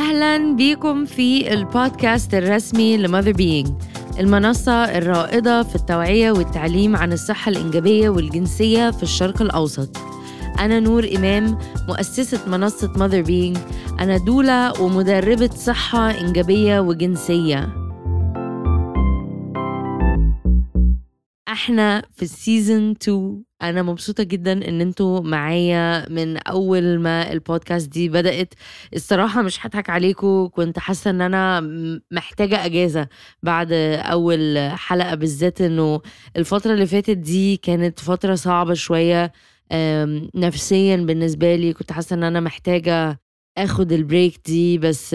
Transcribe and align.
أهلا 0.00 0.56
بيكم 0.56 1.04
في 1.04 1.52
البودكاست 1.52 2.34
الرسمي 2.34 2.96
لماذر 2.96 3.32
بينج 3.32 3.68
المنصة 4.20 4.72
الرائدة 4.72 5.62
في 5.62 5.74
التوعية 5.76 6.32
والتعليم 6.32 6.96
عن 6.96 7.12
الصحة 7.12 7.48
الإنجابية 7.50 8.08
والجنسية 8.08 8.90
في 8.90 9.02
الشرق 9.02 9.42
الأوسط. 9.42 9.96
أنا 10.58 10.80
نور 10.80 11.08
إمام 11.16 11.58
مؤسسة 11.88 12.40
منصة 12.46 12.92
ماذر 12.96 13.22
بينج 13.22 13.56
أنا 14.00 14.16
doula 14.16 14.82
ومدربة 14.82 15.50
صحة 15.56 16.10
إنجابية 16.10 16.80
وجنسية. 16.80 17.89
إحنا 21.52 22.02
في 22.16 22.22
ال 22.22 22.32
season 22.32 22.90
2 22.90 23.42
أنا 23.62 23.82
مبسوطة 23.82 24.22
جدا 24.22 24.52
ان 24.52 24.80
أنتوا 24.80 25.20
معايا 25.20 26.08
من 26.08 26.36
اول 26.36 26.98
ما 27.00 27.32
البودكاست 27.32 27.88
دي 27.88 28.08
بدأت. 28.08 28.54
الصراحة 28.94 29.42
مش 29.42 29.66
هضحك 29.66 29.90
عليكم 29.90 30.48
كنت 30.52 30.78
حاسة 30.78 31.10
ان 31.10 31.20
أنا 31.20 31.60
محتاجة 32.10 32.64
اجازة 32.66 33.08
بعد 33.42 33.72
اول 33.72 34.58
حلقة 34.70 35.14
بالذات 35.14 35.60
انه 35.60 36.00
الفترة 36.36 36.72
اللي 36.74 36.86
فاتت 36.86 37.16
دي 37.16 37.56
كانت 37.56 38.00
فترة 38.00 38.34
صعبة 38.34 38.74
شوية 38.74 39.32
نفسيا 40.34 40.96
بالنسبة 40.96 41.56
لي. 41.56 41.72
كنت 41.72 41.92
حاسة 41.92 42.14
ان 42.14 42.22
أنا 42.24 42.40
محتاجة 42.40 43.20
اخد 43.58 43.92
ال 43.92 44.00
break 44.00 44.40
دي 44.46 44.78
بس 44.78 45.12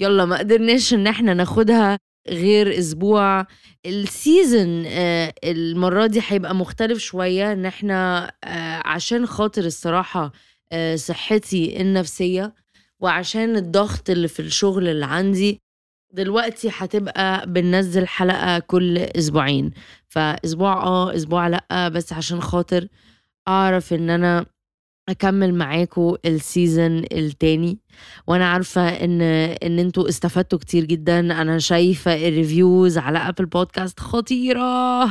يلا 0.00 0.24
ما 0.24 0.38
قدرناش 0.38 0.94
ان 0.94 1.06
إحنا 1.06 1.34
ناخدها. 1.34 1.98
غير 2.28 2.78
أسبوع. 2.78 3.46
ال 3.86 4.00
season 4.00 4.84
آه، 4.86 5.34
المرة 5.44 6.06
دي 6.06 6.20
هيبقى 6.28 6.54
مختلف 6.54 6.98
شوية 6.98 7.52
إن 7.52 7.66
إحنا 7.66 8.32
آه، 8.44 8.82
عشان 8.84 9.26
خاطر 9.26 9.64
الصراحة 9.64 10.32
آه، 10.72 10.96
صحتي 10.96 11.80
النفسية 11.80 12.54
وعشان 13.00 13.56
الضغط 13.56 14.10
اللي 14.10 14.28
في 14.28 14.40
الشغل 14.40 14.88
اللي 14.88 15.06
عندي 15.06 15.60
دلوقتي 16.12 16.70
هتبقى 16.72 17.46
بننزل 17.50 18.06
حلقة 18.06 18.58
كل 18.58 18.98
أسبوعين. 18.98 19.70
فأسبوع 20.08 20.72
آه 20.82 21.14
أسبوع 21.16 21.48
لأ 21.48 21.88
بس 21.88 22.12
عشان 22.12 22.40
خاطر 22.40 22.88
أعرف 23.48 23.92
إن 23.92 24.10
أنا 24.10 24.46
أكمل 25.10 25.54
معاكم 25.54 26.14
ال 26.24 26.35
season 26.35 27.04
التاني. 27.12 27.78
وأنا 28.26 28.48
عارفة 28.50 28.88
إن 28.88 29.22
إن 29.62 29.78
أنتوا 29.78 30.08
استفدتوا 30.08 30.58
كتير 30.58 30.84
جدا. 30.84 31.18
أنا 31.20 31.58
شايفة 31.58 32.28
ال 32.28 32.37
reviews 32.37 32.98
على 32.98 33.18
Apple 33.18 33.46
Podcasts 33.46 34.00
خطيرة. 34.00 35.04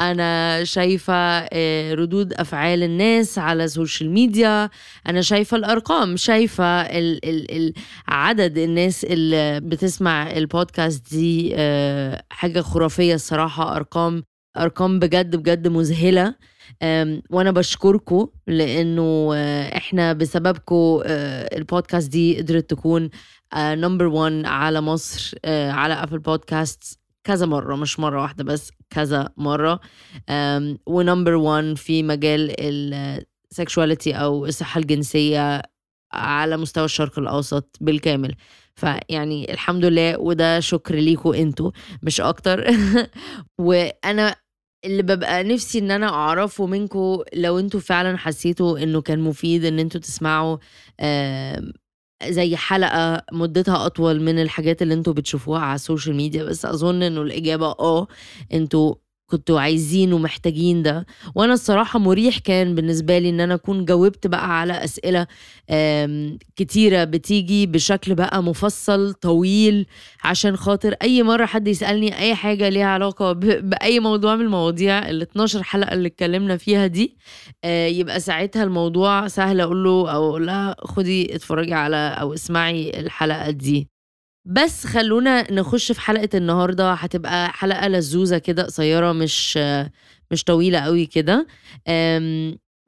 أنا 0.00 0.64
شايفة 0.64 1.14
آه، 1.52 1.94
ردود 1.94 2.32
أفعال 2.32 2.82
الناس 2.82 3.38
على 3.38 3.64
ال 3.64 3.71
social 3.71 4.10
media 4.10 4.70
أنا 5.08 5.20
شايفة 5.20 5.56
الأرقام. 5.56 6.16
شايفة 6.16 6.64
ال 6.80 7.24
ال 7.24 7.50
ال 7.56 7.72
عدد 8.08 8.58
الناس 8.58 9.04
اللي 9.04 9.60
بتسمع 9.60 10.30
البودكاست 10.30 11.10
دي 11.14 11.52
آه، 11.56 12.22
حاجة 12.30 12.60
خرافية 12.60 13.14
الصراحة. 13.14 13.76
أرقام 13.76 14.22
أرقام 14.62 14.98
بجد 14.98 15.36
بجد 15.36 15.68
مذهلة. 15.68 16.34
وأنا 17.30 17.50
بشكركم 17.50 18.26
لأنه 18.46 19.30
آه، 19.34 19.76
إحنا 19.76 20.12
بسببكم 20.12 21.00
آه، 21.06 21.56
البودكاست 21.56 22.08
دي 22.10 22.38
قدرت 22.38 22.70
تكون 22.70 23.10
number 23.56 24.04
آه، 24.04 24.08
1 24.08 24.42
على 24.44 24.80
مصر 24.80 25.38
على 25.46 25.94
Apple 25.94 26.18
Podcasts 26.18 26.98
كذا 27.24 27.46
مرة 27.46 27.76
مش 27.76 28.00
مرة 28.00 28.22
واحدة 28.22 28.44
بس 28.44 28.70
كذا 28.90 29.28
مرة. 29.36 29.80
و 30.86 30.93
number 30.93 31.34
1 31.34 31.74
في 31.76 32.02
مجال 32.02 32.54
ال 33.52 33.58
sexuality 33.58 34.12
أو 34.12 34.46
الصحة 34.46 34.78
الجنسية 34.80 35.62
على 36.12 36.56
مستوى 36.56 36.84
الشرق 36.84 37.18
الأوسط 37.18 37.76
بالكامل. 37.80 38.34
فيعني 38.74 39.52
الحمد 39.52 39.84
لله 39.84 40.20
وده 40.20 40.60
شكر 40.60 40.94
ليكم 40.94 41.34
أنتوا 41.34 41.70
مش 42.02 42.20
أكتر. 42.20 42.66
وأنا 43.58 44.34
اللي 44.84 45.02
ببقى 45.02 45.44
نفسي 45.44 45.78
إن 45.78 45.90
أنا 45.90 46.08
أعرفه 46.08 46.66
منكم 46.66 47.18
لو 47.34 47.58
أنتوا 47.58 47.80
فعلا 47.80 48.16
حسيتوا 48.18 48.78
إنه 48.82 49.00
كان 49.00 49.20
مفيد 49.20 49.64
إن 49.64 49.78
أنتوا 49.78 50.00
تسمعوا 50.00 50.56
زي 52.28 52.56
حلقة 52.56 53.22
مدتها 53.32 53.86
أطول 53.86 54.20
من 54.22 54.42
الحاجات 54.42 54.82
اللي 54.82 54.94
أنتوا 54.94 55.12
بتشوفوها 55.12 55.60
على 55.60 55.74
ال 55.74 55.80
social 55.80 56.16
media 56.16 56.44
بس 56.44 56.64
أظن 56.64 57.02
إنه 57.02 57.22
الإجابة 57.22 57.66
آه 57.66 58.06
أنتوا 58.52 58.94
كنتوا 59.30 59.60
عايزين 59.60 60.12
ومحتاجين 60.12 60.82
ده. 60.82 61.06
وأنا 61.34 61.52
الصراحة 61.52 61.98
مريح 61.98 62.38
كان 62.38 62.74
بالنسبة 62.74 63.18
لي 63.18 63.28
إن 63.30 63.40
أنا 63.40 63.54
أكون 63.54 63.84
جاوبت 63.84 64.26
بقى 64.26 64.60
على 64.60 64.84
أسئلة 64.84 65.26
كتيرة 66.56 67.04
بتيجي 67.04 67.66
بشكل 67.66 68.14
بقى 68.14 68.42
مفصل 68.42 69.14
طويل 69.14 69.86
عشان 70.24 70.56
خاطر 70.56 70.94
أي 71.02 71.22
مرة 71.22 71.46
حد 71.46 71.68
يسألني 71.68 72.18
أي 72.18 72.34
حاجة 72.34 72.68
ليها 72.68 72.86
علاقة 72.86 73.32
بأي 73.32 74.00
موضوع 74.00 74.36
من 74.36 74.44
المواضيع 74.44 75.08
ال 75.10 75.22
12 75.22 75.62
حلقة 75.62 75.92
اللي 75.94 76.08
اتكلمنا 76.08 76.56
فيها 76.56 76.86
دي 76.86 77.16
آه، 77.64 77.86
يبقى 77.86 78.20
ساعتها 78.20 78.64
الموضوع 78.64 79.28
سهل 79.28 79.60
أقول 79.60 79.84
له 79.84 79.90
أو 80.12 80.28
أقول 80.30 80.46
لها 80.46 80.76
خدي 80.78 81.34
اتفرجي 81.34 81.74
على 81.74 81.96
أو 82.20 82.34
اسمعي 82.34 83.00
الحلقة 83.00 83.50
دي. 83.50 83.88
بس 84.50 84.86
خلونا 84.86 85.52
نخش 85.52 85.92
في 85.92 86.00
حلقة 86.00 86.28
النهاردة. 86.34 86.92
هتبقى 86.92 87.50
حلقة 87.52 87.88
لزوزة 87.88 88.38
كده 88.38 88.62
قصيرة 88.62 89.12
مش 89.12 89.58
مش 90.30 90.44
طويلة 90.44 90.78
قوي 90.78 91.06
كده. 91.06 91.46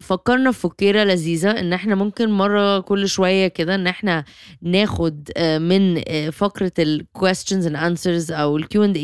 فكرنا 0.01 0.53
في 0.53 0.61
فكيرة 0.61 1.05
لذيذة 1.05 1.51
إن 1.51 1.73
إحنا 1.73 1.95
ممكن 1.95 2.31
مرة 2.31 2.81
كل 2.81 3.09
شوية 3.09 3.49
كده 3.49 3.75
إن 3.75 3.87
إحنا 3.87 4.25
ناخد 4.63 5.31
آه، 5.37 5.59
من 5.59 6.03
آه، 6.09 6.31
فقرة 6.31 6.73
ال 6.79 7.07
questions 7.19 7.65
and 7.65 7.77
answers 7.77 8.33
أو 8.33 8.57
ال 8.57 8.65
Q&A 8.65 8.97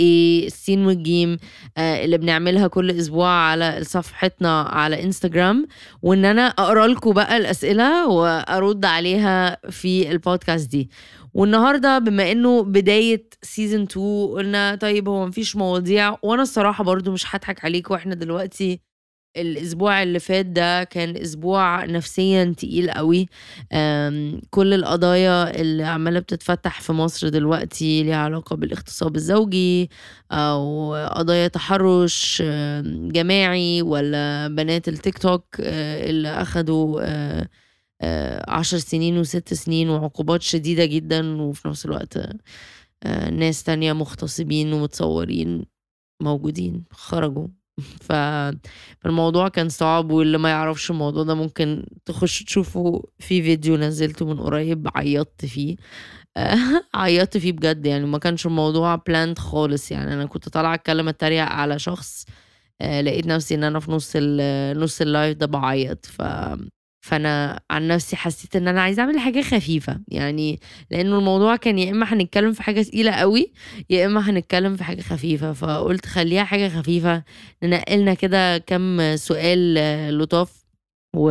السين 0.47 0.87
والجيم 0.87 1.37
آه، 1.77 2.05
اللي 2.05 2.19
بنعملها 2.19 2.67
كل 2.67 2.91
أسبوع 2.91 3.29
على 3.29 3.79
صفحتنا 3.85 4.61
على 4.63 5.03
انستجرام 5.03 5.67
وإن 6.03 6.25
أنا 6.25 6.47
أقرأ 6.47 6.87
لكم 6.87 7.13
بقى 7.13 7.37
الأسئلة 7.37 8.09
وأرد 8.09 8.85
عليها 8.85 9.59
في 9.71 10.11
البودكاست 10.11 10.71
دي. 10.71 10.91
والنهارده 11.37 11.99
بما 11.99 12.33
انه 12.33 12.63
بداية 12.63 13.29
سيزون 13.43 13.83
2 13.83 14.27
قلنا 14.29 14.75
طيب 14.75 15.09
هو 15.09 15.27
مفيش 15.27 15.57
مواضيع 15.57 16.17
وأنا 16.23 16.43
الصراحة 16.43 16.85
برضو 16.85 17.13
مش 17.13 17.35
هضحك 17.37 17.65
عليكم 17.65 17.95
وإحنا 17.95 18.15
دلوقتي 18.15 18.81
الأسبوع 19.37 20.03
اللي 20.03 20.19
فات 20.21 20.47
ده 20.47 20.85
كان 20.85 21.17
أسبوع 21.17 21.85
نفسيا 21.85 22.55
تقيل 22.59 22.91
قوي. 22.91 23.29
كل 24.51 24.75
القضايا 24.75 25.61
اللي 25.61 25.85
عمالة 25.85 26.21
بتتفتح 26.21 26.81
في 26.81 26.93
مصر 26.93 27.29
دلوقتي 27.29 28.03
ليها 28.03 28.17
علاقة 28.17 28.57
بالاغتصاب 28.57 29.17
الزوجي 29.17 29.91
أو 30.33 30.95
قضايا 30.95 31.49
تحرش 31.49 32.43
جماعي 32.87 33.83
ولا 33.83 34.49
بنات 34.49 34.89
التيك 34.89 35.19
توك 35.19 35.45
آه، 35.61 36.11
اللي 36.11 36.29
أخدوا 36.29 37.01
آه، 37.03 37.49
عشر 38.49 38.79
سنين 38.79 39.19
وست 39.19 39.55
سنين 39.55 39.91
وعقوبات 39.91 40.43
شديدة 40.43 40.85
جدا 40.85 41.43
وفي 41.43 41.69
نفس 41.69 41.87
الوقت 41.87 42.19
آه، 43.05 43.31
ناس 43.31 43.63
تانية 43.65 43.93
مغتصبين 43.93 44.73
ومتصورين 44.73 45.65
موجودين 46.23 46.85
خرجوا. 46.91 47.49
فالموضوع 48.09 49.49
كان 49.49 49.69
صعب 49.69 50.11
واللي 50.11 50.39
ما 50.39 50.49
يعرفش 50.51 50.91
الموضوع 50.91 51.23
ده 51.25 51.35
ممكن 51.35 51.87
تخش 52.05 52.45
تشوفه 52.45 53.03
في 53.19 53.43
فيديو 53.43 53.77
نزلته 53.77 54.27
من 54.27 54.41
قريب 54.41 54.89
عيطت 54.95 55.47
فيه. 55.47 55.77
عيطت 56.95 57.39
فيه 57.39 57.53
بجد 57.53 57.87
يعني 57.87 58.07
ما 58.07 58.19
كانش 58.19 58.47
الموضوع 58.47 58.95
planned 58.97 59.39
خالص. 59.39 59.93
يعني 59.93 60.15
أنا 60.15 60.27
كنت 60.27 60.49
طالعة 60.49 60.75
أتكلم 60.75 61.09
اتريق 61.09 61.45
على 61.45 61.79
شخص 61.79 62.25
آه، 62.81 63.01
لقيت 63.01 63.27
نفسي 63.27 63.55
إن 63.55 63.65
أنا 63.65 63.81
في 63.81 63.93
نص 63.93 64.17
نص 64.83 65.01
ال 65.01 65.08
live 65.08 65.37
ده 65.39 65.47
بعيط. 65.47 66.07
ف 66.07 66.23
فأنا 67.07 67.61
عن 67.71 67.89
نفسي 67.89 68.17
حسيت 68.17 68.57
إن 68.57 68.69
أنا 68.69 68.81
عايزة 68.83 69.03
أعمل 69.03 69.19
حاجة 69.19 69.41
خفيفة. 69.43 70.01
يعني 70.09 70.61
لأنه 70.91 71.19
الموضوع 71.19 71.57
كان 71.57 71.79
يا 71.79 71.91
إما 71.91 72.07
هنتكلم 72.15 72.53
في 72.53 72.63
حاجة 72.63 72.83
تقيلة 72.83 73.13
قوي 73.13 73.53
يا 73.91 74.07
إما 74.07 74.31
هنتكلم 74.31 74.77
في 74.77 74.85
حاجة 74.85 75.01
خفيفة. 75.01 75.53
فقلت 75.53 76.07
خليها 76.07 76.45
حاجة 76.45 76.69
خفيفة. 76.69 77.23
ننقلنا 77.63 78.15
كده 78.15 78.59
كم 78.59 79.17
سؤال 79.17 79.75
لطاف 80.19 80.65
و 81.17 81.31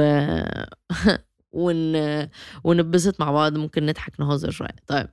ون... 1.53 1.95
ونبسط 2.63 3.19
مع 3.21 3.31
بعض. 3.31 3.57
ممكن 3.57 3.85
نضحك 3.85 4.19
نهزر 4.19 4.51
شوية. 4.51 4.75
طيب 4.87 5.07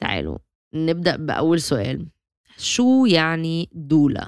تعالوا 0.00 0.38
نبدأ 0.74 1.16
بأول 1.16 1.60
سؤال. 1.60 2.06
شو 2.58 3.06
يعني 3.06 3.68
دولة؟ 3.72 4.26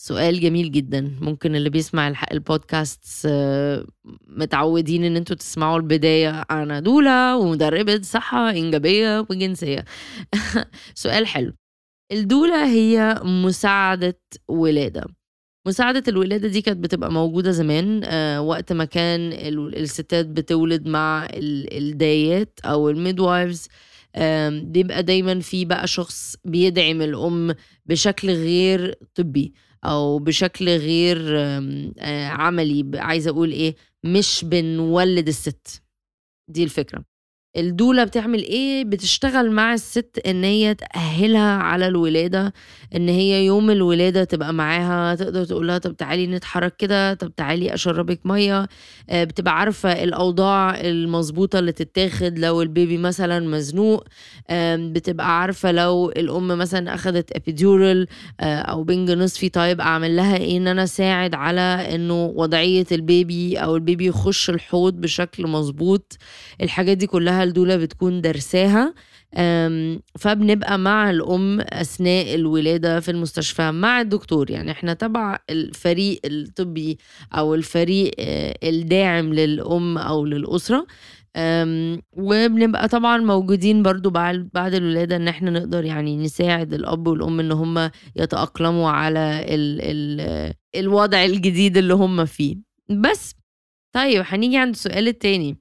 سؤال 0.00 0.40
جميل 0.40 0.72
جدا. 0.72 1.16
ممكن 1.20 1.56
اللي 1.56 1.70
بيسمع 1.70 2.12
البودكاست 2.32 3.26
آه، 3.26 3.86
متعودين 4.28 5.04
إن 5.04 5.16
أنتوا 5.16 5.36
تسمعوا 5.36 5.76
البداية 5.76 6.40
أنا 6.50 6.80
دولة 6.80 7.36
ومدربة 7.36 8.00
صحة 8.02 8.50
إنجابية 8.50 9.20
وجنسية. 9.30 9.84
سؤال 10.94 11.26
حلو. 11.26 11.52
الدولة 12.12 12.66
هي 12.72 13.20
مساعدة 13.24 14.20
ولادة. 14.48 15.04
مساعدة 15.66 16.02
الولادة 16.08 16.48
دي 16.48 16.62
كانت 16.62 16.78
بتبقى 16.84 17.12
موجودة 17.12 17.50
زمان 17.50 18.00
آه، 18.04 18.40
وقت 18.42 18.72
ما 18.72 18.84
كان 18.84 19.32
الستات 19.76 20.26
بتولد 20.26 20.88
مع 20.88 21.28
الدايات 21.34 22.60
أو 22.64 22.90
الميدوايفز 22.90 23.68
بيبقى 24.62 25.02
دايما 25.02 25.40
في 25.40 25.64
بقى 25.64 25.86
شخص 25.86 26.36
بيدعم 26.44 27.02
الأم 27.02 27.54
بشكل 27.86 28.30
غير 28.30 28.94
طبي. 29.14 29.54
أو 29.84 30.18
بشكل 30.18 30.68
غير 30.68 31.38
آه، 31.38 32.26
عملي 32.28 32.90
عايزة 33.00 33.30
أقول 33.30 33.52
إيه 33.52 33.74
مش 34.04 34.44
بنولد 34.44 35.28
الست. 35.28 35.82
دي 36.50 36.64
الفكرة. 36.64 37.04
الدولة 37.56 38.04
بتعمل 38.04 38.42
إيه؟ 38.42 38.84
بتشتغل 38.84 39.50
مع 39.50 39.74
الست 39.74 40.20
إن 40.26 40.44
هي 40.44 40.74
تأهلها 40.74 41.56
على 41.56 41.86
الولادة 41.86 42.52
إن 42.96 43.08
هي 43.08 43.46
يوم 43.46 43.70
الولادة 43.70 44.24
تبقى 44.24 44.54
معاها 44.54 45.14
تقدر 45.14 45.44
تقول 45.44 45.68
لها 45.68 45.78
طب 45.78 45.96
تعالي 45.96 46.26
نتحرك 46.26 46.76
كده 46.76 47.14
طب 47.14 47.34
تعالي 47.36 47.74
أشربك 47.74 48.20
مية. 48.24 48.68
آه، 49.10 49.24
بتبقى 49.24 49.58
عارفة 49.60 49.92
الأوضاع 50.04 50.80
المظبوطة 50.80 51.58
اللي 51.58 51.72
تتاخد 51.72 52.38
لو 52.38 52.62
ال 52.62 52.69
baby 52.69 52.98
مثلا 52.98 53.40
مزنوق. 53.48 54.04
بتبقى 54.76 55.40
عارفة 55.40 55.72
لو 55.72 56.10
الأم 56.10 56.48
مثلا 56.48 56.94
أخدت 56.94 57.36
epidural 57.36 58.06
آه، 58.40 58.58
أو 58.58 58.82
بنج 58.84 59.10
نصفي 59.10 59.48
طيب 59.48 59.80
أعمل 59.80 60.16
لها 60.16 60.36
إيه؟ 60.36 60.56
إن 60.56 60.68
أنا 60.68 60.82
أساعد 60.82 61.34
على 61.34 61.60
إنه 61.94 62.24
وضعية 62.36 62.86
ال 62.92 63.05
baby 63.05 63.56
أو 63.58 63.76
ال 63.76 63.82
baby 63.82 64.06
يخش 64.06 64.50
الحوض 64.50 64.94
بشكل 64.94 65.46
مظبوط. 65.46 66.16
الحاجات 66.62 66.96
دي 66.96 67.06
كلها 67.06 67.37
الدولا 67.42 67.76
بتكون 67.76 68.20
درساها 68.20 68.94
فبنبقى 70.18 70.78
مع 70.78 71.10
الأم 71.10 71.60
أثناء 71.60 72.34
الولادة 72.34 73.00
في 73.00 73.10
المستشفى 73.10 73.70
مع 73.70 74.00
الدكتور. 74.00 74.50
يعني 74.50 74.70
إحنا 74.70 74.94
تبع 74.94 75.38
الفريق 75.50 76.20
الطبي 76.24 76.98
أو 77.32 77.54
الفريق 77.54 78.10
آه، 78.18 78.54
الداعم 78.64 79.34
للأم 79.34 79.98
أو 79.98 80.24
للأسرة. 80.26 80.86
وبنبقى 82.16 82.88
طبعا 82.88 83.16
موجودين 83.18 83.82
برضو 83.82 84.10
بعد 84.10 84.74
الولادة 84.74 85.16
إن 85.16 85.28
إحنا 85.28 85.50
نقدر 85.50 85.84
يعني 85.84 86.16
نساعد 86.16 86.74
الأب 86.74 87.06
والأم 87.06 87.40
إن 87.40 87.52
هم 87.52 87.90
يتأقلموا 88.16 88.90
على 88.90 89.46
ال 89.48 89.80
ال 89.82 90.52
الوضع 90.76 91.24
الجديد 91.24 91.76
اللي 91.76 91.94
هم 91.94 92.24
فيه. 92.24 92.56
بس 92.90 93.34
طيب 93.94 94.22
هنيجي 94.26 94.56
عند 94.58 94.74
السؤال 94.74 95.08
التاني. 95.08 95.56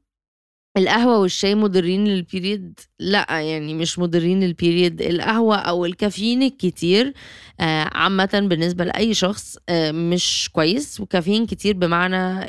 القهوة 0.78 1.18
والشاي 1.20 1.56
مضرين 1.56 2.06
للبيريد 2.08 2.80
لا 3.00 3.26
يعني 3.30 3.74
مش 3.74 4.00
مضرين 4.00 4.40
للبيريد 4.44 5.02
القهوة 5.02 5.56
أو 5.56 5.86
الكافيين 5.86 6.44
الكتير 6.44 7.14
آه، 7.60 7.90
عامة 7.94 8.30
بالنسبة 8.50 8.86
لأي 8.86 9.14
شخص 9.14 9.58
آه، 9.70 9.92
مش 9.92 10.50
كويس. 10.54 11.00
وكافيين 11.00 11.46
كتير 11.46 11.74
بمعنى 11.76 12.44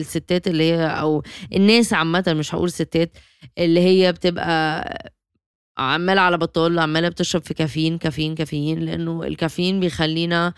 الستات 0.00 0.46
اللي 0.48 0.64
هي 0.72 0.86
أو 0.86 1.22
الناس 1.52 1.92
عامة 1.92 2.24
مش 2.38 2.54
هقول 2.54 2.70
ستات 2.72 3.18
اللي 3.58 3.80
هي 3.80 4.12
بتبقى 4.12 5.12
عمالة 5.78 6.20
على 6.20 6.38
بطال 6.38 6.78
عمالة 6.78 7.08
بتشرب 7.08 7.42
في 7.44 7.54
كافيين 7.54 7.98
كافيين 7.98 8.34
كافيين. 8.34 8.78
لأنه 8.78 9.22
الكافيين 9.24 9.80
بيخلينا 9.80 10.54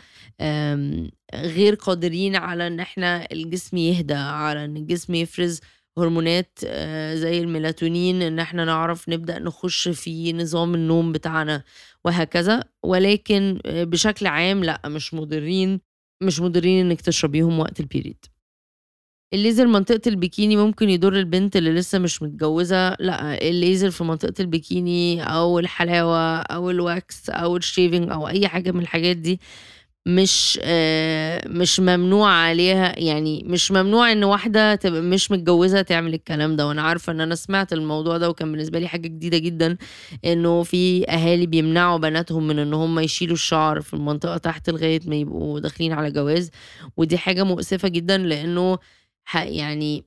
غير 1.35 1.75
قادرين 1.75 2.37
على 2.37 2.67
إن 2.67 2.81
إحنا 2.81 3.29
الجسم 3.33 3.77
يهدى 3.77 4.15
على 4.15 4.65
إن 4.65 4.77
الجسم 4.77 5.15
يفرز. 5.15 5.61
هرمونات 5.99 6.59
آه، 6.67 7.15
زي 7.15 7.41
الميلاتونين 7.41 8.23
إن 8.23 8.39
إحنا 8.39 8.65
نعرف 8.65 9.09
نبدأ 9.09 9.39
نخش 9.39 9.89
في 9.89 10.33
نظام 10.33 10.75
النوم 10.75 11.13
بتاعنا 11.13 11.63
وهكذا. 12.05 12.65
ولكن 12.83 13.61
آه، 13.67 13.85
بشكل 13.85 14.27
عام 14.27 14.65
لأ 14.65 14.81
مش 14.87 15.15
مضرين 15.15 15.81
مش 16.23 16.41
مضرين 16.41 16.87
إنك 16.87 17.01
تشربيهم 17.01 17.59
وقت 17.59 17.81
ال 17.81 17.87
period 17.87 18.25
الليزر 19.35 19.67
منطقة 19.67 20.01
البيكيني 20.07 20.57
ممكن 20.57 20.89
يضر 20.91 21.13
البنت 21.19 21.57
اللي 21.57 21.73
لسه 21.75 21.99
مش 21.99 22.23
متجوزة 22.23 22.95
لأ 23.01 23.49
الليزر 23.49 23.91
في 23.91 24.05
منطقة 24.05 24.35
البيكيني 24.41 25.23
أو 25.23 25.59
الحلاوة 25.59 26.37
أو 26.41 26.71
ال 26.71 26.86
wax 26.86 27.31
أو 27.31 27.57
ال 27.57 27.64
shaving 27.64 28.11
أو 28.11 28.29
أي 28.29 28.49
حاجة 28.49 28.71
من 28.73 28.81
الحاجات 28.81 29.17
دي 29.17 29.41
مش 30.09 30.59
آه، 30.63 31.49
مش 31.49 31.81
ممنوع 31.81 32.31
عليها 32.31 32.99
يعني 32.99 33.45
مش 33.47 33.73
ممنوع 33.73 34.13
إن 34.13 34.25
واحدة 34.25 34.75
تبقى 34.75 35.01
مش 35.03 35.31
متجوزة 35.31 35.83
تعمل 35.83 36.15
الكلام 36.15 36.57
ده. 36.57 36.67
وأنا 36.69 36.83
عارفة 36.83 37.13
إن 37.13 37.21
أنا 37.21 37.35
سمعت 37.35 37.73
الموضوع 37.73 38.19
ده 38.19 38.31
وكان 38.31 38.53
بالنسبة 38.53 38.79
لي 38.79 38.89
حاجة 38.89 39.09
جديدة 39.09 39.39
جدا 39.39 39.77
إنه 40.25 40.63
في 40.63 41.11
أهالي 41.11 41.47
بيمنعوا 41.47 41.99
بناتهم 41.99 42.47
من 42.47 42.59
إن 42.59 42.75
هم 42.75 42.99
يشيلوا 42.99 43.35
الشعر 43.35 43.81
في 43.81 43.95
المنطقة 43.95 44.37
تحت 44.37 44.71
لغاية 44.71 45.01
ما 45.07 45.17
يبقوا 45.17 45.61
داخلين 45.61 45.93
على 45.93 46.11
جواز. 46.11 46.51
ودي 46.97 47.19
حاجة 47.19 47.43
مؤسفة 47.45 47.89
جدا 47.89 48.17
لأنه 48.19 48.79
يعني 49.35 50.05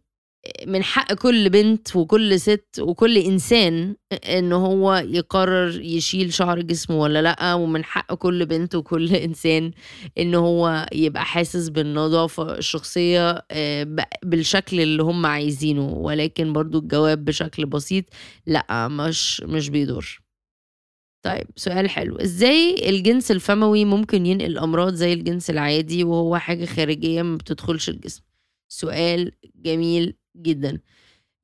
من 0.68 0.84
حق 0.84 1.14
كل 1.14 1.50
بنت 1.50 1.96
وكل 1.96 2.40
ست 2.40 2.80
وكل 2.80 3.18
إنسان 3.18 3.96
إن 4.14 4.54
هو 4.54 4.96
يقرر 4.96 5.82
يشيل 5.82 6.34
شعر 6.34 6.62
جسمه 6.62 6.98
ولا 7.02 7.22
لأ 7.22 7.54
ومن 7.54 7.84
حق 7.84 8.14
كل 8.14 8.46
بنت 8.46 8.76
وكل 8.76 9.16
إنسان 9.28 9.72
إن 10.18 10.36
هو 10.36 10.86
يبقى 10.94 11.26
حاسس 11.26 11.70
بالنظافة 11.70 12.58
الشخصية 12.58 13.46
آه، 13.52 13.88
بالشكل 14.24 14.80
اللي 14.82 15.04
هم 15.04 15.26
عايزينه. 15.26 15.94
ولكن 15.94 16.54
برضو 16.54 16.80
الجواب 16.80 17.26
بشكل 17.26 17.66
بسيط 17.66 18.06
لأ 18.48 18.88
مش 18.88 19.42
مش 19.42 19.70
بيدور. 19.70 20.22
طيب 21.26 21.48
سؤال 21.56 21.90
حلو. 21.90 22.16
إزاي 22.18 22.90
الجنس 22.90 23.32
الفموي 23.32 23.86
ممكن 23.86 24.26
ينقل 24.26 24.58
أمراض 24.58 24.94
زي 24.94 25.14
الجنس 25.14 25.50
العادي 25.50 26.04
وهو 26.04 26.38
حاجة 26.38 26.66
خارجية 26.66 27.22
ما 27.22 27.38
بتدخلش 27.38 27.90
الجسم؟ 27.90 28.24
سؤال 28.70 29.32
جميل 29.56 30.16
جدا. 30.38 30.80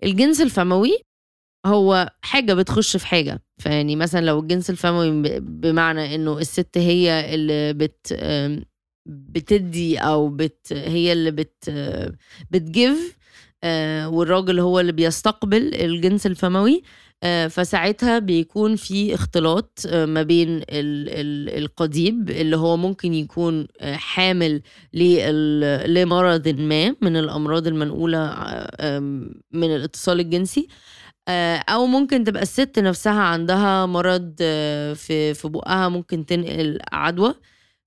الجنس 0.04 0.42
الفموي 0.42 0.98
هو 1.66 2.10
حاجة 2.22 2.54
بتخش 2.54 2.98
في 2.98 3.08
حاجة. 3.08 3.44
فيعني 3.58 3.96
مثلا 3.96 4.26
لو 4.26 4.40
الجنس 4.40 4.70
الفموي 4.70 5.40
بمعنى 5.40 6.16
إنه 6.16 6.38
الست 6.40 6.78
هي 6.78 7.36
اللي 7.36 7.74
بت 7.74 8.14
بتدي 9.06 9.98
أو 10.00 10.30
بت 10.30 10.74
هي 10.74 11.14
اللي 11.14 11.32
بت 11.32 11.72
بتجيف 12.52 13.18
آه، 13.64 14.10
والراجل 14.10 14.60
هو 14.60 14.80
اللي 14.80 14.92
بيستقبل 14.92 15.76
الجنس 15.76 16.26
الفموي 16.26 16.84
فساعتها 17.50 18.20
بيكون 18.20 18.76
في 18.76 19.14
اختلاط 19.14 19.80
آه، 19.88 20.06
ما 20.06 20.24
بين 20.24 20.62
القضيب 20.70 22.30
اللي 22.30 22.58
هو 22.58 22.78
ممكن 22.78 23.14
يكون 23.14 23.68
آه، 23.82 23.96
حامل 23.96 24.62
لمرض 25.88 26.48
ما 26.48 26.96
من 27.02 27.18
الأمراض 27.18 27.68
المنقولة 27.68 28.36
من 29.52 29.76
الاتصال 29.76 30.20
الجنسي 30.20 30.68
أو 31.70 31.86
ممكن 31.86 32.24
تبقى 32.24 32.42
الست 32.42 32.80
نفسها 32.80 33.22
عندها 33.22 33.86
مرض 33.86 34.36
في 34.96 35.34
في 35.34 35.48
بقها 35.48 35.90
ممكن 35.90 36.26
تنقل 36.26 36.80
عدوى. 36.92 37.34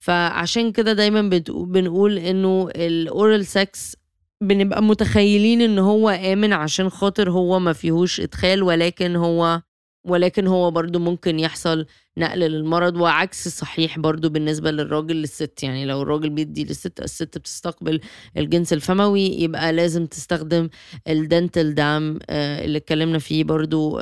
فعشان 0.00 0.72
كده 0.72 0.92
دايما 0.92 1.42
بنقول 1.49 2.18
إنه 2.18 2.68
ال 2.76 3.47
oral 3.47 3.75
sex 3.75 3.97
بنبقى 4.42 4.82
متخيلين 4.82 5.61
إن 5.62 5.78
هو 5.78 6.09
آمن 6.11 6.52
عشان 6.52 6.90
خاطر 6.90 7.30
هو 7.30 7.59
ما 7.59 7.73
فيهوش 7.73 8.20
إدخال 8.20 8.62
ولكن 8.62 9.16
هو 9.16 9.62
ولكن 10.06 10.47
هو 10.47 10.70
برضو 10.70 10.99
ممكن 10.99 11.38
يحصل 11.38 11.87
نقل 12.20 12.38
للمرض 12.40 12.96
وعكس 12.96 13.48
صحيح 13.48 13.98
برضو 13.98 14.28
بالنسبة 14.28 14.70
للراجل 14.70 15.16
للست. 15.16 15.62
يعني 15.62 15.84
لو 15.84 16.02
الراجل 16.02 16.30
بيدي 16.30 16.64
للست 16.64 17.00
الست 17.00 17.38
بتستقبل 17.38 18.00
الجنس 18.36 18.72
الفموي 18.72 19.26
يبقى 19.26 19.72
لازم 19.72 20.06
تستخدم 20.06 20.68
ال 21.09 21.18
dental 21.18 21.75
dam 21.75 22.18
آه، 22.30 22.64
اللي 22.64 22.78
اتكلمنا 22.78 23.18
فيه 23.18 23.44
برضو 23.44 23.98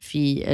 في 0.00 0.44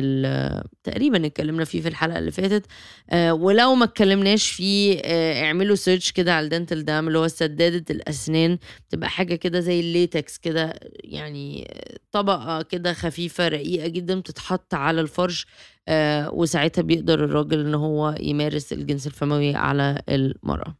تقريبا 0.84 1.26
اتكلمنا 1.26 1.64
فيه 1.64 1.80
في 1.80 1.88
الحلقة 1.88 2.18
اللي 2.18 2.30
فاتت. 2.30 2.66
آه، 3.10 3.32
ولو 3.34 3.74
ما 3.74 3.84
اتكلمناش 3.84 4.50
فيه 4.50 5.00
آه، 5.04 5.44
اعملوا 5.44 5.76
search 5.76 6.10
كده 6.12 6.34
على 6.34 6.44
ال 6.44 6.50
dental 6.50 6.84
dam 6.84 7.08
اللي 7.08 7.18
هو 7.18 7.28
سدادة 7.28 7.84
الأسنان. 7.94 8.58
تبقى 8.90 9.10
حاجة 9.10 9.34
كده 9.34 9.60
زي 9.60 9.80
الليتكس 9.80 10.38
كده 10.38 10.74
يعني 11.04 11.70
طبقة 12.12 12.62
كده 12.62 12.92
خفيفة 12.92 13.48
رقيقة 13.48 13.88
جدا 13.88 14.20
بتتحط 14.20 14.74
على 14.74 15.00
الفرج. 15.00 15.46
آه، 15.88 16.30
وساعتها 16.34 16.82
بيقدر 16.82 17.24
الراجل 17.24 17.66
إن 17.66 17.74
هو 17.74 18.14
يمارس 18.20 18.72
الجنس 18.72 19.06
الفموي 19.06 19.54
على 19.54 20.02
المرأة. 20.08 20.78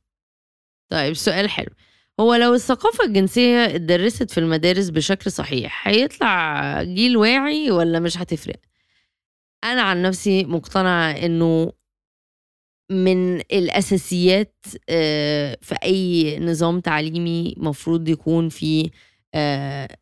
طيب 0.93 1.15
سؤال 1.15 1.51
حلو. 1.51 1.71
هو 2.21 2.35
لو 2.35 2.55
الثقافة 2.55 3.05
الجنسية 3.05 3.65
اتدرست 3.65 4.31
في 4.31 4.39
المدارس 4.41 4.89
بشكل 4.89 5.33
صحيح 5.33 5.89
هيطلع 5.89 6.83
جيل 6.83 7.17
واعي 7.17 7.71
ولا 7.71 8.01
مش 8.01 8.19
هتفرق؟ 8.19 8.57
أنا 9.65 9.83
عن 9.83 10.03
نفسي 10.03 10.45
مقتنعة 10.45 11.11
إنه 11.11 11.73
من 12.91 13.37
الأساسيات 13.41 14.65
آه، 14.89 15.59
في 15.63 15.75
أي 15.83 16.39
نظام 16.41 16.81
تعليمي 16.81 17.55
مفروض 17.59 18.09
يكون 18.09 18.49
فيه 18.49 18.91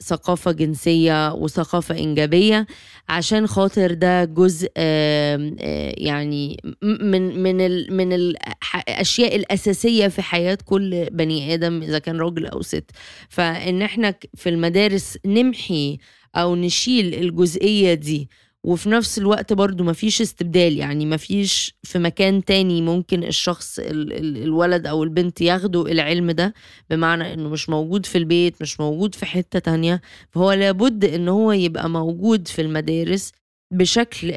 ثقافة 0.03 0.53
جنسية 0.53 1.33
وثقافة 1.35 1.99
إنجابية 1.99 2.67
عشان 3.09 3.47
خاطر 3.47 3.95
ده 3.95 4.25
جزء 4.25 4.69
آه، 4.77 5.55
يعني 5.99 6.57
من 6.83 7.43
من 7.43 7.57
من 7.97 8.13
الأشياء 8.13 9.37
الأساسية 9.37 10.09
في 10.09 10.23
حياة 10.23 10.59
كل 10.65 11.09
بني 11.13 11.55
آدم 11.55 11.83
إذا 11.83 11.99
كان 11.99 12.17
راجل 12.21 12.47
أو 12.47 12.63
ست. 12.63 12.91
فإن 13.29 13.83
إحنا 13.83 14.15
في 14.35 14.49
المدارس 14.49 15.19
نمحي 15.27 15.99
أو 16.37 16.57
نشيل 16.57 17.15
الجزئية 17.15 17.95
دي 17.95 18.29
وفي 18.65 18.89
نفس 18.89 19.19
الوقت 19.19 19.53
برضو 19.53 19.85
مفيش 19.85 20.21
استبدال 20.21 20.79
يعني 20.79 21.07
مفيش 21.07 21.75
في 21.83 21.99
مكان 21.99 22.45
تاني 22.45 22.83
ممكن 22.83 23.25
الشخص 23.25 23.79
ال 23.79 24.13
ال 24.13 24.43
الولد 24.43 24.87
أو 24.87 25.03
البنت 25.05 25.41
ياخدوا 25.41 25.89
العلم 25.89 26.31
ده 26.31 26.55
بمعنى 26.91 27.35
إنه 27.35 27.49
مش 27.49 27.69
موجود 27.69 28.07
في 28.07 28.19
البيت 28.19 28.63
مش 28.63 28.81
موجود 28.81 29.15
في 29.15 29.27
حتة 29.27 29.59
تانية. 29.59 30.01
فهو 30.31 30.53
لابد 30.53 31.05
إن 31.05 31.29
هو 31.29 31.53
يبقى 31.53 31.91
موجود 31.91 32.49
في 32.49 32.63
المدارس 32.63 33.33
بشكل 33.73 34.33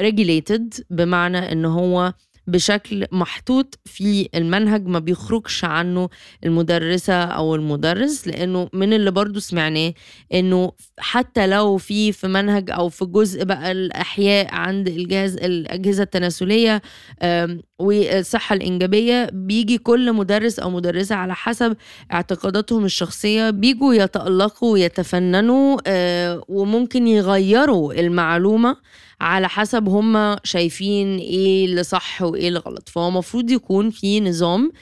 regulated 0.00 0.82
بمعنى 0.90 1.52
إن 1.52 1.64
هو 1.64 2.12
بشكل 2.46 3.06
محطوط 3.12 3.78
في 3.84 4.28
المنهج 4.34 4.86
ما 4.86 4.98
بيخرجش 4.98 5.64
عنه 5.64 6.08
المدرسة 6.44 7.14
أو 7.24 7.54
المدرس 7.54 8.28
لأنه 8.28 8.68
من 8.72 8.92
اللي 8.92 9.10
برضو 9.10 9.40
سمعناه 9.40 9.94
إنه 10.34 10.72
حتى 10.98 11.46
لو 11.46 11.76
في 11.76 12.12
في 12.12 12.28
منهج 12.28 12.70
أو 12.70 12.88
في 12.88 13.04
جزء 13.04 13.44
بقى 13.44 13.72
الأحياء 13.72 14.54
عند 14.54 14.88
الجهاز 14.88 15.36
الأجهزة 15.36 16.02
التناسلية 16.02 16.82
والصحة 17.78 18.54
الإنجابية 18.54 19.30
بيجي 19.32 19.78
كل 19.78 20.12
مدرس 20.12 20.58
أو 20.58 20.70
مدرسة 20.70 21.14
على 21.14 21.34
حسب 21.34 21.76
اعتقاداتهم 22.12 22.84
الشخصية 22.84 23.50
بيجوا 23.50 23.94
يتألقوا 23.94 24.72
ويتفننوا 24.72 25.78
آه، 25.86 26.44
وممكن 26.48 27.06
يغيروا 27.06 27.92
المعلومة 27.94 28.76
على 29.20 29.48
حسب 29.48 29.88
هم 29.88 30.36
شايفين 30.44 31.18
إيه 31.18 31.64
اللي 31.64 31.82
صح 31.82 32.22
وإيه 32.22 32.48
اللي 32.48 32.58
غلط. 32.58 32.88
فهو 32.88 33.08
المفروض 33.08 33.50
يكون 33.50 33.90
في 33.90 34.20
نظام 34.20 34.72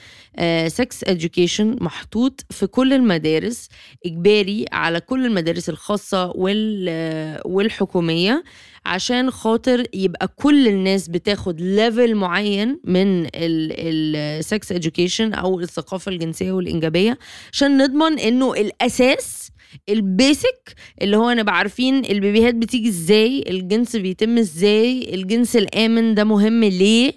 sex 0.67 1.03
uh, 1.05 1.09
education 1.09 1.75
محطوط 1.81 2.45
في 2.49 2.67
كل 2.67 2.93
المدارس 2.93 3.69
إجباري 4.05 4.65
على 4.71 4.99
كل 4.99 5.25
المدارس 5.25 5.69
الخاصة 5.69 6.31
وال 6.35 7.41
والحكومية 7.45 8.43
عشان 8.85 9.31
خاطر 9.31 9.83
يبقى 9.93 10.27
كل 10.27 10.67
الناس 10.67 11.07
بتاخد 11.07 11.61
level 11.61 12.15
معين 12.15 12.79
من 12.83 13.27
ال 13.35 13.69
sex 13.69 14.71
education 14.71 15.33
أو 15.33 15.59
الثقافة 15.59 16.11
الجنسية 16.11 16.51
والإنجابية 16.51 17.17
عشان 17.51 17.77
نضمن 17.77 18.19
إنه 18.19 18.53
الأساس 18.53 19.49
ال 19.89 20.03
basic 20.03 20.75
اللي 21.01 21.17
هو 21.17 21.31
نبقى 21.31 21.57
عارفين 21.57 22.05
ال 22.05 22.12
baby 22.12 22.41
هات 22.41 22.55
بتيجي 22.55 22.89
إزاي 22.89 23.43
الجنس 23.49 23.95
بيتم 23.95 24.37
إزاي 24.37 25.13
الجنس 25.13 25.55
الآمن 25.55 26.15
ده 26.15 26.23
مهم 26.23 26.63
ليه؟ 26.63 27.13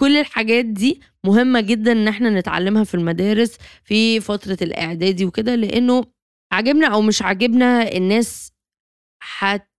كل 0.00 0.16
الحاجات 0.16 0.64
دي 0.64 1.00
مهمة 1.24 1.60
جدا 1.60 1.92
إن 1.92 2.08
إحنا 2.08 2.30
نتعلمها 2.30 2.84
في 2.84 2.94
المدارس 2.94 3.56
في 3.84 4.20
فترة 4.20 4.58
الإعدادي 4.62 5.24
وكده 5.24 5.54
لأنه 5.54 6.04
عجبنا 6.52 6.86
أو 6.86 7.02
مش 7.02 7.22
عجبنا 7.22 7.92
الناس 7.92 8.52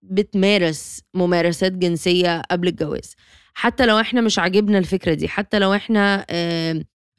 بتمارس 0.01 1.01
ممارسات 1.13 1.71
جنسية 1.71 2.41
قبل 2.51 2.67
الجواز. 2.67 3.15
حتى 3.53 3.85
لو 3.85 3.99
إحنا 3.99 4.21
مش 4.21 4.39
عاجبنا 4.39 4.77
الفكرة 4.77 5.13
دي 5.13 5.27
حتى 5.27 5.59
لو 5.59 5.73
إحنا 5.73 6.25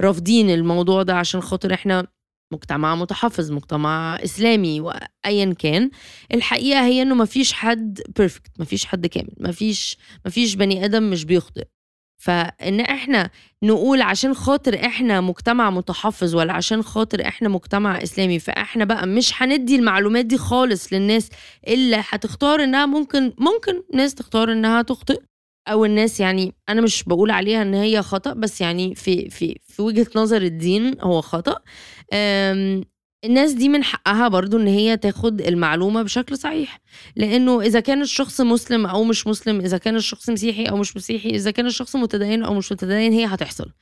رافضين 0.02 0.50
الموضوع 0.50 1.02
ده 1.02 1.14
عشان 1.14 1.40
خاطر 1.40 1.74
إحنا 1.74 2.06
مجتمع 2.52 2.94
متحفظ 2.94 3.52
مجتمع 3.52 4.18
إسلامي 4.24 4.80
وايا 4.80 5.52
كان 5.58 5.90
الحقيقة 6.34 6.86
هي 6.86 7.02
إنه 7.02 7.14
مفيش 7.14 7.52
حد 7.52 8.00
بيرفكت 8.18 8.60
مفيش 8.60 8.86
حد 8.86 9.06
كامل 9.06 9.34
مفيش 9.40 9.96
مفيش 10.26 10.54
بني 10.54 10.84
آدم 10.84 11.10
مش 11.10 11.24
بيخطئ. 11.24 11.64
فإن 12.20 12.80
إحنا 12.80 13.30
نقول 13.62 14.02
عشان 14.02 14.34
خاطر 14.34 14.74
إحنا 14.86 15.20
مجتمع 15.20 15.70
متحفظ 15.70 16.34
ولا 16.34 16.52
عشان 16.52 16.82
خاطر 16.82 17.26
إحنا 17.28 17.48
مجتمع 17.48 18.02
إسلامي 18.02 18.38
فإحنا 18.38 18.84
بقى 18.84 19.06
مش 19.06 19.42
هندي 19.42 19.76
المعلومات 19.76 20.24
دي 20.26 20.38
خالص 20.38 20.92
للناس 20.92 21.28
اللي 21.68 21.96
هتختار 22.08 22.64
إنها 22.64 22.86
ممكن 22.86 23.32
ممكن 23.38 23.82
ناس 23.94 24.14
تختار 24.14 24.52
إنها 24.52 24.82
تخطئ 24.82 25.20
أو 25.68 25.84
الناس 25.84 26.20
يعني 26.20 26.54
أنا 26.68 26.80
مش 26.80 27.04
بقول 27.04 27.30
عليها 27.30 27.62
إن 27.62 27.74
هي 27.74 28.02
خطأ 28.02 28.32
بس 28.32 28.60
يعني 28.60 28.94
في 28.94 29.30
في 29.30 29.60
في 29.68 29.82
وجهة 29.82 30.06
نظر 30.16 30.42
الدين 30.42 31.00
هو 31.00 31.20
خطأ. 31.20 31.56
الناس 33.24 33.52
دي 33.52 33.68
من 33.68 33.84
حقها 33.84 34.28
برضو 34.28 34.56
إن 34.58 34.66
هي 34.66 34.96
تاخد 34.96 35.40
المعلومة 35.40 36.02
بشكل 36.02 36.38
صحيح. 36.38 36.80
لأنه 37.16 37.60
إذا 37.60 37.80
كان 37.80 38.02
الشخص 38.02 38.40
مسلم 38.40 38.86
أو 38.86 39.04
مش 39.04 39.26
مسلم 39.26 39.60
إذا 39.60 39.78
كان 39.78 39.96
الشخص 39.96 40.30
مسيحي 40.30 40.64
أو 40.64 40.76
مش 40.76 40.96
مسيحي 40.96 41.30
إذا 41.30 41.50
كان 41.50 41.66
الشخص 41.66 41.96
متدين 41.96 42.42
أو 42.44 42.54
مش 42.54 42.72
متدين 42.72 43.12
هي 43.12 43.24
هتحصل. 43.26 43.72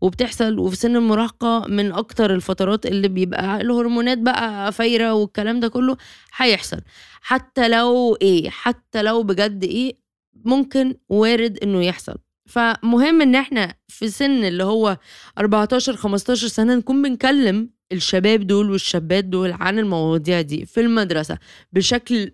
وبتحصل 0.00 0.58
وفي 0.58 0.76
سن 0.76 0.96
المراهقة 0.96 1.64
من 1.68 1.92
أكتر 1.92 2.34
الفترات 2.34 2.86
اللي 2.86 3.08
بيبقى 3.08 3.60
الهرمونات 3.60 4.18
بقى 4.18 4.72
فايرة 4.72 5.14
والكلام 5.14 5.60
ده 5.60 5.68
كله 5.68 5.96
هيحصل. 6.36 6.80
حتى 7.20 7.68
لو 7.68 8.14
إيه 8.22 8.50
حتى 8.50 9.02
لو 9.02 9.22
بجد 9.22 9.64
إيه 9.64 9.96
ممكن 10.44 10.94
وارد 11.08 11.58
إنه 11.62 11.84
يحصل. 11.84 12.16
فمهم 12.48 13.22
إن 13.22 13.34
إحنا 13.34 13.74
في 13.88 14.08
سن 14.08 14.44
اللي 14.44 14.64
هو 14.64 14.98
14 15.38 15.96
15 15.96 16.48
سنة 16.48 16.74
نكون 16.74 17.02
بنكلم 17.02 17.70
الشباب 17.92 18.46
دول 18.46 18.70
والشابات 18.70 19.24
دول 19.24 19.52
عن 19.52 19.78
المواضيع 19.78 20.40
دي 20.40 20.66
في 20.66 20.80
المدرسة 20.80 21.38
بشكل 21.72 22.30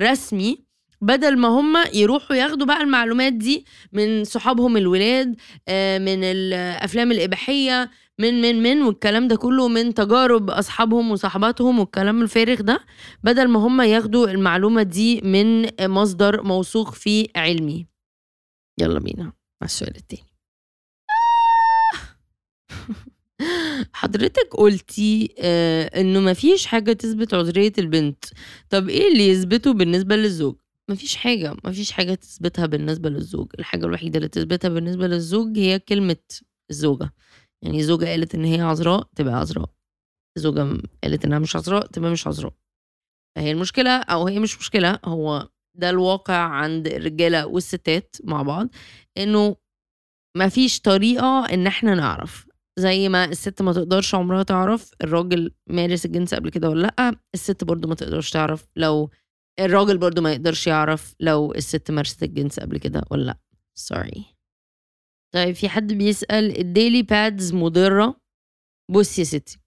رسمي 0.00 0.64
بدل 1.00 1.38
ما 1.38 1.48
هم 1.48 1.74
يروحوا 1.94 2.36
ياخدوا 2.36 2.66
بقى 2.66 2.82
المعلومات 2.82 3.32
دي 3.32 3.64
من 3.92 4.24
صحابهم 4.24 4.76
الولاد 4.76 5.36
آه، 5.68 5.98
من 5.98 6.24
الأفلام 6.24 7.12
الإباحية 7.12 7.90
من 8.18 8.40
من 8.40 8.62
من 8.62 8.82
والكلام 8.82 9.28
ده 9.28 9.36
كله 9.36 9.68
من 9.68 9.94
تجارب 9.94 10.50
أصحابهم 10.50 11.10
وصحباتهم 11.10 11.78
والكلام 11.78 12.22
الفارغ 12.22 12.60
ده 12.60 12.80
بدل 13.24 13.48
ما 13.48 13.60
هم 13.60 13.80
ياخدوا 13.80 14.30
المعلومة 14.30 14.82
دي 14.82 15.20
من 15.20 15.68
مصدر 15.90 16.42
موثوق 16.42 16.94
فيه 16.94 17.26
علمي. 17.36 17.86
يلا 18.80 18.98
بينا. 19.00 19.37
مع 19.60 19.64
السؤال 19.64 19.96
التاني. 19.96 20.22
حضرتك 23.92 24.48
قلتي 24.56 25.34
آه 25.38 26.00
إنه 26.00 26.20
مفيش 26.20 26.66
حاجة 26.66 26.92
تثبت 26.92 27.34
عذرية 27.34 27.72
البنت. 27.78 28.24
طب 28.70 28.88
إيه 28.88 29.12
اللي 29.12 29.28
يثبته 29.28 29.72
بالنسبة 29.72 30.16
للزوج؟ 30.16 30.56
مفيش 30.90 31.16
حاجة 31.16 31.56
مفيش 31.64 31.92
حاجة 31.92 32.14
تثبتها 32.14 32.66
بالنسبة 32.66 33.08
للزوج. 33.10 33.48
الحاجة 33.58 33.86
الوحيدة 33.86 34.16
اللي 34.16 34.28
تثبتها 34.28 34.68
بالنسبة 34.68 35.06
للزوج 35.06 35.58
هي 35.58 35.78
كلمة 35.78 36.16
الزوجة. 36.70 37.10
يعني 37.62 37.82
زوجة 37.82 38.04
قالت 38.06 38.34
إن 38.34 38.44
هي 38.44 38.60
عذراء 38.60 39.08
تبقى 39.16 39.34
عذراء. 39.34 39.70
زوجة 40.38 40.82
قالت 41.04 41.24
إنها 41.24 41.38
مش 41.38 41.56
عذراء 41.56 41.86
تبقى 41.86 42.10
مش 42.10 42.26
عذراء. 42.26 42.52
فهي 43.36 43.52
المشكلة 43.52 43.90
أو 43.90 44.26
هي 44.28 44.38
مش 44.38 44.58
مشكلة 44.58 44.98
هو 45.04 45.48
ده 45.78 45.90
الواقع 45.90 46.36
عند 46.36 46.86
الرجالة 46.86 47.46
والستات 47.46 48.16
مع 48.24 48.42
بعض 48.42 48.68
إنه 49.18 49.56
مفيش 50.36 50.80
طريقة 50.80 51.44
إن 51.54 51.66
إحنا 51.66 51.94
نعرف. 51.94 52.48
زي 52.78 53.08
ما 53.08 53.24
الست 53.24 53.62
ما 53.62 53.72
تقدرش 53.72 54.14
عمرها 54.14 54.42
تعرف 54.42 54.90
الراجل 55.02 55.50
مارس 55.70 56.06
الجنس 56.06 56.34
قبل 56.34 56.50
كده 56.50 56.70
ولا 56.70 56.82
لأ 56.98 57.14
الست 57.34 57.64
برضو 57.64 57.88
ما 57.88 57.94
تقدرش 57.94 58.30
تعرف 58.30 58.66
لو 58.76 59.10
الراجل 59.60 59.98
برضو 59.98 60.20
ما 60.20 60.32
يقدرش 60.32 60.66
يعرف 60.66 61.14
لو 61.20 61.52
الست 61.52 61.90
مارست 61.90 62.22
الجنس 62.22 62.60
قبل 62.60 62.78
كده 62.78 63.02
ولا 63.10 63.24
لأ. 63.24 63.38
sorry 63.78 64.24
طيب 65.34 65.54
في 65.54 65.68
حد 65.68 65.92
بيسأل 65.92 66.58
ال 66.58 66.65
daily 66.65 67.02
pads 67.02 67.52
مضرة؟ 67.54 68.20
بص 68.90 69.18
يا 69.18 69.24
ستي 69.24 69.58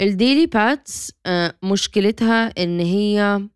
ال 0.00 0.08
daily 0.08 0.46
pads 0.46 1.10
آه، 1.26 1.58
مشكلتها 1.64 2.46
إن 2.62 2.80
هي 2.80 3.48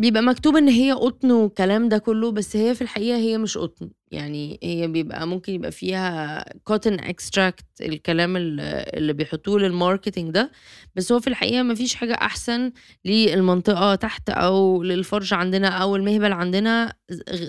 بيبقى 0.00 0.22
مكتوب 0.22 0.56
إن 0.56 0.68
هي 0.68 0.92
قطن 0.92 1.30
والكلام 1.30 1.88
ده 1.88 1.98
كله 1.98 2.32
بس 2.32 2.56
هي 2.56 2.74
في 2.74 2.82
الحقيقة 2.82 3.16
هي 3.18 3.38
مش 3.38 3.58
قطن. 3.58 3.90
يعني 4.10 4.58
هي 4.62 4.88
بيبقى 4.88 5.26
ممكن 5.26 5.52
يبقى 5.52 5.72
فيها 5.72 6.44
cotton 6.64 7.00
extract 7.00 7.64
الكلام 7.80 8.36
اللي 8.36 9.12
بيحطوه 9.12 9.60
لل 9.60 9.73
marketing 9.73 10.30
ده 10.30 10.50
بس 10.96 11.12
هو 11.12 11.20
في 11.20 11.26
الحقيقة 11.28 11.62
ما 11.62 11.74
فيش 11.74 11.94
حاجة 11.94 12.14
أحسن 12.14 12.72
للمنطقة 13.04 13.94
تحت 13.94 14.30
أو 14.30 14.82
للفرج 14.82 15.34
عندنا 15.34 15.68
أو 15.68 15.96
المهبل 15.96 16.32
عندنا 16.32 16.92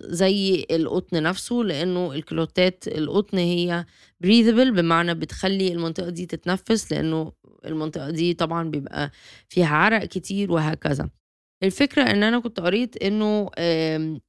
زي 0.10 0.66
القطن 0.72 1.24
نفسه 1.24 1.56
لأنه 1.56 2.14
الكلوتات 2.14 2.84
القطن 2.88 3.38
هي 3.38 3.86
breathable 4.22 4.72
بمعنى 4.72 5.14
بتخلي 5.14 5.72
المنطقة 5.74 6.10
دي 6.10 6.26
تتنفس 6.26 6.92
لأنه 6.92 7.32
المنطقة 7.66 8.10
دي 8.10 8.34
طبعا 8.34 8.70
بيبقى 8.70 9.12
فيها 9.50 9.68
عرق 9.76 10.06
كتير 10.06 10.52
وهكذا. 10.52 11.10
الفكرة 11.64 12.04
إن 12.04 12.24
أنا 12.24 12.40
كنت 12.40 12.60
قريت 12.60 12.98
إنه 13.04 13.50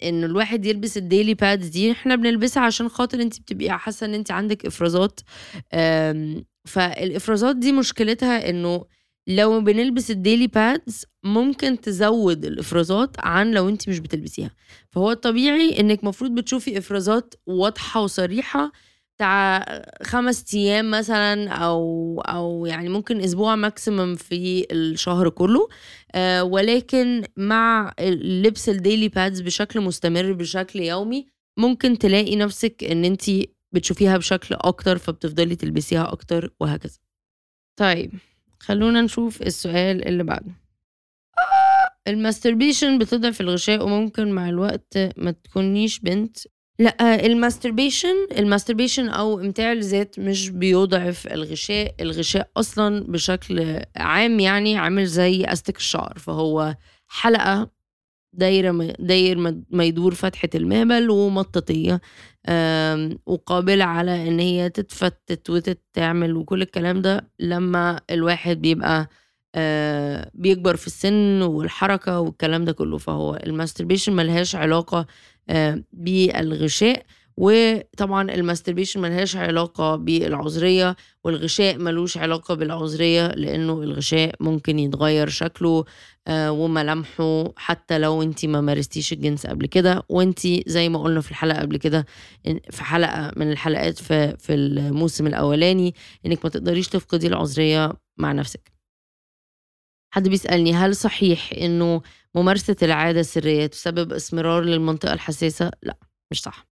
إن 0.02 0.24
الواحد 0.24 0.66
يلبس 0.66 0.96
ال 0.96 1.03
daily 1.03 1.34
pads 1.34 1.66
دي 1.68 1.92
إحنا 1.92 2.16
بنلبسها 2.16 2.62
عشان 2.62 2.88
خاطر 2.88 3.22
أنتِ 3.22 3.40
بتبقي 3.40 3.78
حاسة 3.78 4.06
إن 4.06 4.14
أنتِ 4.14 4.30
عندِك 4.30 4.66
إفرازات. 4.66 5.20
فالإفرازات 6.64 7.56
دي 7.56 7.72
مشكلتها 7.72 8.50
إنه 8.50 8.84
لو 9.28 9.60
بنلبس 9.60 10.10
الديلي 10.10 10.46
بادز 10.46 11.04
ممكن 11.24 11.80
تزود 11.80 12.44
الإفرازات 12.44 13.16
عن 13.20 13.50
لو 13.50 13.68
أنتِ 13.68 13.88
مش 13.88 13.98
بتلبسيها، 13.98 14.50
فهو 14.90 15.10
الطبيعي 15.10 15.80
إنِّك 15.80 16.04
مفروض 16.04 16.30
بتشوفي 16.34 16.78
إفرازات 16.78 17.34
واضحة 17.46 18.00
وصريحة 18.02 18.72
بتاع 19.16 19.64
5 20.02 20.44
أيام 20.54 20.90
مثلًا 20.90 21.48
أو 21.50 22.20
أو 22.20 22.66
يعني 22.66 22.88
ممكن 22.88 23.20
أسبوع 23.20 23.68
maximum 23.68 24.16
في 24.16 24.66
الشهر 24.72 25.28
كله، 25.28 25.68
آآ 26.14 26.42
ولكن 26.42 27.24
مع 27.36 27.92
لبس 28.00 28.70
الdaily 28.70 29.08
pads 29.16 29.42
بشكل 29.42 29.80
مستمر 29.80 30.32
بشكل 30.32 30.80
يومي، 30.80 31.26
ممكن 31.58 31.98
تلاقي 31.98 32.36
نفسِك 32.36 32.84
إن 32.84 33.04
أنتِ 33.04 33.22
بتشوفيها 33.74 34.16
بشكل 34.16 34.54
أكتر، 34.60 34.98
فبتفضلي 34.98 35.56
تلبسيها 35.56 36.12
أكتر 36.12 36.54
وهكذا. 36.60 36.98
طيب 37.78 38.12
خلّونا 38.60 39.00
نشوف 39.02 39.42
السؤال 39.42 40.08
اللي 40.08 40.24
بعده. 40.24 40.52
الmasturbation 42.08 42.98
بتضعف 43.00 43.40
الغشاء 43.40 43.84
وممكن 43.84 44.32
مع 44.32 44.48
الوقت 44.48 44.98
ما 45.16 45.30
تكونيش 45.30 45.98
بنت. 46.00 46.36
لأ 46.78 47.18
الmasturbation 47.18 48.32
الmasturbation 48.38 48.98
أو 49.14 49.40
إمتاع 49.40 49.72
الذات 49.72 50.18
مش 50.18 50.50
بيضعف 50.50 51.26
الغشاء، 51.26 51.94
الغشاء 52.00 52.50
أصلًا 52.56 53.04
بشكل 53.12 53.80
عام 53.96 54.40
يعني 54.40 54.76
عامل 54.78 55.06
زي 55.06 55.44
أستك 55.44 55.76
الشعر، 55.76 56.14
فهو 56.18 56.76
حلقة 57.08 57.70
دايرة 58.34 58.70
م 58.72 58.92
داير 58.98 59.38
ما 59.70 59.84
يدور 59.84 60.14
فتحة 60.14 60.48
المهبل 60.54 61.10
ومطاطية، 61.10 62.00
آمم 62.48 63.18
وقابلة 63.26 63.84
على 63.84 64.28
إن 64.28 64.40
هي 64.40 64.70
تتفتت 64.70 65.50
وتتعمل 65.50 66.36
وكل 66.36 66.62
الكلام 66.62 67.02
ده 67.02 67.30
لمّا 67.40 68.00
الواحد 68.10 68.62
بيبقى 68.62 69.08
بيكبر 70.34 70.76
في 70.76 70.86
السن 70.86 71.42
والحركة 71.42 72.20
والكلام 72.20 72.64
ده 72.64 72.72
كله، 72.72 72.98
فهو 72.98 73.38
الmasturbation 73.46 74.08
ما 74.08 74.22
لهاش 74.22 74.54
علاقة 74.56 75.06
آآ 75.50 75.84
بالغشاء، 75.92 77.06
وطبعًا 77.36 78.30
الmasturbation 78.32 78.96
ما 78.96 79.06
لهاش 79.06 79.36
علاقة 79.36 79.96
بالعذرية، 79.96 80.96
والغشاء 81.24 81.78
ما 81.78 81.90
لوش 81.90 82.18
علاقة 82.18 82.54
بالعذرية، 82.54 83.28
لإنه 83.28 83.82
الغشاء 83.82 84.34
ممكن 84.40 84.78
يتغير 84.78 85.28
شكله 85.28 85.84
آآ 86.28 86.50
وملامحه 86.50 87.52
حتى 87.56 87.98
لو 87.98 88.22
أنتِ 88.22 88.46
ما 88.46 88.60
مارستيش 88.60 89.12
الجنس 89.12 89.46
قبل 89.46 89.66
كده، 89.66 90.02
وأنتِ 90.08 90.40
زي 90.68 90.88
ما 90.88 91.02
قُلنا 91.02 91.20
في 91.20 91.30
الحلقة 91.30 91.60
قبل 91.60 91.76
كده 91.76 92.06
في 92.70 92.84
حلقة 92.84 93.32
من 93.36 93.52
الحلقات 93.52 93.98
في 93.98 94.36
في 94.38 94.54
الموسم 94.54 95.26
الأولاني، 95.26 95.94
إنِّك 96.26 96.44
ما 96.44 96.50
تقدريش 96.50 96.88
تفقدي 96.88 97.26
العذرية 97.26 97.92
مع 98.18 98.32
نفسِك. 98.32 98.75
حد 100.16 100.28
بيسألني 100.28 100.74
هل 100.74 100.96
صحيح 100.96 101.50
إنه 101.56 102.02
ممارسة 102.34 102.76
العادة 102.82 103.20
السرية 103.20 103.66
تسبب 103.66 104.12
إسمرار 104.12 104.62
للمنطقة 104.64 105.12
الحساسة؟ 105.12 105.70
لأ، 105.82 105.96
مش 106.30 106.40
صح. 106.42 106.66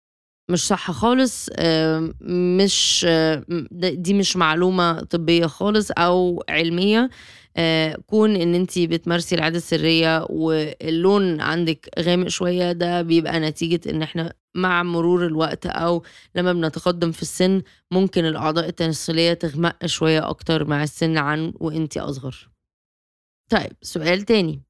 مش 0.52 0.68
صح 0.68 0.92
خالص 0.92 1.50
مش 2.22 3.08
دي 3.82 4.14
مش 4.14 4.38
معلومة 4.38 5.02
طبية 5.04 5.46
خالص 5.46 5.92
أو 5.98 6.44
علمية، 6.50 7.10
آآ 7.58 7.98
كون 8.08 8.36
إن 8.36 8.56
أنتِ 8.56 8.80
بتمارسي 8.80 9.36
العادة 9.36 9.58
السرية 9.58 10.26
واللون 10.30 11.42
عندِك 11.42 11.90
غامق 12.00 12.28
شوية، 12.28 12.72
ده 12.72 13.02
بيبقى 13.02 13.40
نتيجة 13.40 13.90
إن 13.92 14.02
إحنا 14.02 14.34
مع 14.56 14.84
مرور 14.84 15.26
الوقت 15.26 15.66
أو 15.66 16.04
لمّا 16.36 16.54
بنتقدم 16.54 17.12
في 17.12 17.22
السن، 17.22 17.62
ممكن 17.92 18.26
الأعضاء 18.26 18.68
التناسلية 18.70 19.34
تغمق 19.34 19.86
شوية 19.86 20.30
أكتر 20.30 20.66
مع 20.66 20.84
السن 20.84 21.18
عن 21.18 21.54
وأنتِ 21.60 21.98
أصغر. 21.98 22.51
طيب 23.52 23.72
سؤال 23.82 24.22
تاني، 24.22 24.62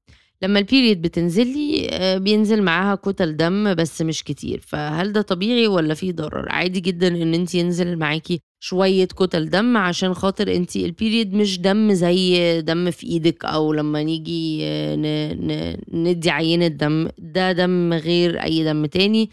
لمّا 0.42 0.60
الperiod 0.60 0.96
بتنزل 0.98 1.46
لي 1.46 1.88
آآ 1.90 2.18
بينزل 2.18 2.62
معاها 2.62 2.94
كُتل 2.94 3.36
دم 3.36 3.74
بس 3.74 4.02
مش 4.02 4.24
كتير، 4.24 4.60
فهل 4.66 5.12
ده 5.12 5.22
طبيعي 5.22 5.66
والّا 5.66 5.94
في 5.94 6.12
ضرر؟ 6.12 6.46
عادي 6.52 6.80
جدًا 6.80 7.08
إن 7.08 7.34
أنتِ 7.34 7.54
ينزل 7.54 7.96
معاكِ 7.98 8.26
شوية 8.60 9.04
كُتل 9.06 9.50
دم 9.50 9.76
عشان 9.76 10.14
خاطر 10.14 10.54
أنتِ 10.56 10.78
الperiod 10.78 11.34
مش 11.34 11.60
دم 11.60 11.92
زي 11.92 12.60
دم 12.62 12.90
في 12.90 13.06
إيدِك 13.06 13.44
أو 13.44 13.72
لمّا 13.72 14.02
نيجي 14.02 14.58
ن 14.96 15.76
ندّي 15.92 16.30
عينة 16.30 16.66
دم، 16.66 17.08
ده 17.18 17.52
دم 17.52 17.92
غير 17.92 18.42
أي 18.42 18.64
دم 18.64 18.86
تاني. 18.86 19.30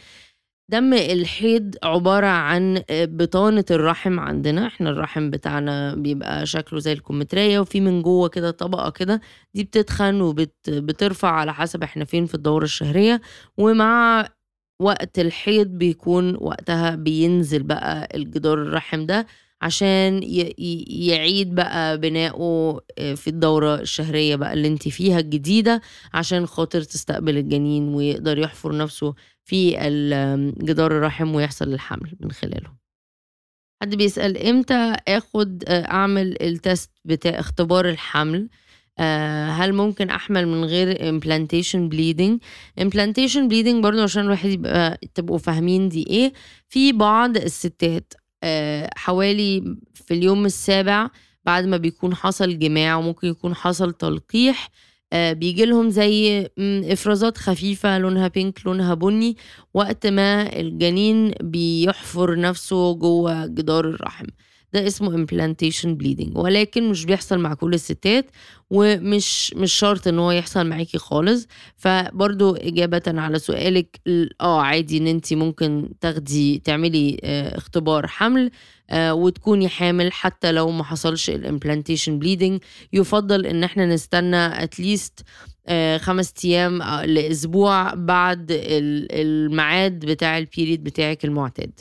دم 0.69 0.93
الحيض 0.93 1.75
عبارة 1.83 2.27
عن 2.27 2.83
آآ 2.89 3.05
بطانة 3.05 3.65
الرحم 3.71 4.19
عندنا، 4.19 4.67
إحنا 4.67 4.89
الرحم 4.89 5.29
بتاعنا 5.29 5.95
بيبقى 5.95 6.45
شكله 6.45 6.79
زي 6.79 6.93
الكمثرية 6.93 7.59
وفي 7.59 7.81
من 7.81 8.01
جوّه 8.01 8.29
كده 8.29 8.51
طبقة 8.51 8.89
كده، 8.89 9.21
دي 9.53 9.63
بتتخن 9.63 10.21
وبت 10.21 10.69
بترفع 10.69 11.29
على 11.31 11.53
حسب 11.53 11.83
إحنا 11.83 12.05
فين 12.05 12.25
في 12.25 12.35
الدورة 12.35 12.63
الشهرية، 12.63 13.21
ومع 13.57 14.27
وقت 14.81 15.19
الحيض 15.19 15.67
بيكون 15.67 16.35
وقتها 16.41 16.95
بينزل 16.95 17.63
بقى 17.63 18.09
الجدار 18.15 18.61
الرحم 18.61 19.05
ده. 19.05 19.27
عشان 19.61 20.23
يعيد 20.87 21.55
بقى 21.55 21.97
بناؤه 21.97 22.81
آآ 22.97 23.15
في 23.15 23.27
الدورة 23.29 23.75
الشهرية 23.75 24.35
بقى 24.35 24.53
اللي 24.53 24.67
أنتِ 24.67 24.87
فيها 24.89 25.19
الجديدة، 25.19 25.81
عشان 26.13 26.45
خاطر 26.45 26.81
تستقبل 26.83 27.37
الجنين 27.37 27.93
ويقدر 27.93 28.37
يحفر 28.37 28.77
نفسه 28.77 29.13
في 29.43 29.87
ال 29.87 30.55
جدار 30.65 30.91
الرحم 30.91 31.35
ويحصل 31.35 31.73
الحمل 31.73 32.15
من 32.19 32.31
خلاله. 32.31 32.79
حد 33.83 33.95
بيسأل 33.95 34.37
إمتى 34.47 34.95
آخد 35.07 35.63
آآ 35.67 35.83
أعمل 35.91 36.35
الtest 36.41 36.87
بتاع 37.05 37.39
اختبار 37.39 37.89
الحمل؟ 37.89 38.49
آآ 38.99 39.49
هل 39.51 39.73
ممكن 39.73 40.09
أحمل 40.09 40.47
من 40.47 40.65
غير 40.65 40.95
implantation 40.95 41.89
bleeding؟ 41.93 42.39
implantation 42.83 43.49
bleeding 43.51 43.81
برضه 43.83 44.03
عشان 44.03 44.23
الواحد 44.23 44.49
يبقى 44.49 44.99
تبقوا 45.15 45.37
فاهمين 45.37 45.89
دي 45.89 46.07
إيه، 46.09 46.33
في 46.67 46.91
بعض 46.93 47.37
الستات 47.37 48.13
حوالي 48.95 49.77
في 49.93 50.13
اليوم 50.13 50.45
السابع 50.45 51.09
بعد 51.45 51.65
ما 51.65 51.77
بيكون 51.77 52.15
حصل 52.15 52.59
جماع 52.59 52.95
وممكن 52.95 53.27
يكون 53.27 53.55
حصل 53.55 53.93
تلقيح، 53.93 54.69
آآ 55.13 55.33
بييجي 55.33 55.65
لهم 55.65 55.89
زي 55.89 56.39
إمم 56.59 56.83
إفرازات 56.85 57.37
خفيفة 57.37 57.97
لونها 57.97 58.31
pink 58.39 58.65
لونها 58.65 58.93
بني، 58.93 59.37
وقت 59.73 60.07
ما 60.07 60.59
الجنين 60.59 61.31
بيحفر 61.41 62.39
نفسه 62.39 62.93
جوّه 62.93 63.45
جدار 63.45 63.89
الرحم، 63.89 64.25
ده 64.73 64.87
اسمه 64.87 65.25
implantation 65.25 65.87
bleeding 66.03 66.37
ولكن 66.37 66.89
مش 66.89 67.05
بيحصل 67.05 67.39
مع 67.39 67.53
كل 67.53 67.73
الستات، 67.73 68.31
ومش 68.69 69.53
مش 69.53 69.73
شرط 69.73 70.07
إن 70.07 70.19
هو 70.19 70.31
يحصل 70.31 70.67
معاكِ 70.67 70.97
خالص، 70.97 71.47
فبرضه 71.77 72.57
إجابةً 72.57 73.01
على 73.07 73.39
سؤالِك 73.39 73.99
ال 74.07 74.41
آه 74.41 74.61
عادي 74.61 74.97
إن 74.97 75.07
أنتِ 75.07 75.33
ممكن 75.33 75.89
تاخدي 76.01 76.59
تعملي 76.65 77.17
آآ 77.23 77.57
اختبار 77.57 78.07
حمل 78.07 78.51
آآ 78.89 79.11
وتكوني 79.11 79.69
حامل 79.69 80.11
حتى 80.11 80.51
لو 80.51 80.71
ما 80.71 80.83
حصلش 80.83 81.31
الimplantation 81.31 82.11
bleeding، 82.23 82.59
يُفضّل 82.93 83.45
إن 83.45 83.63
إحنا 83.63 83.85
نستنى 83.85 84.67
least 84.67 85.23
آآ 85.67 85.97
5 85.97 86.33
أيام 86.45 86.81
أ 86.81 87.05
لأسبوع 87.05 87.93
بعد 87.93 88.51
ال 88.51 89.07
الميعاد 89.11 89.99
بتاع 90.05 90.41
الperiod 90.43 90.79
بتاعِك 90.79 91.25
المعتاد. 91.25 91.79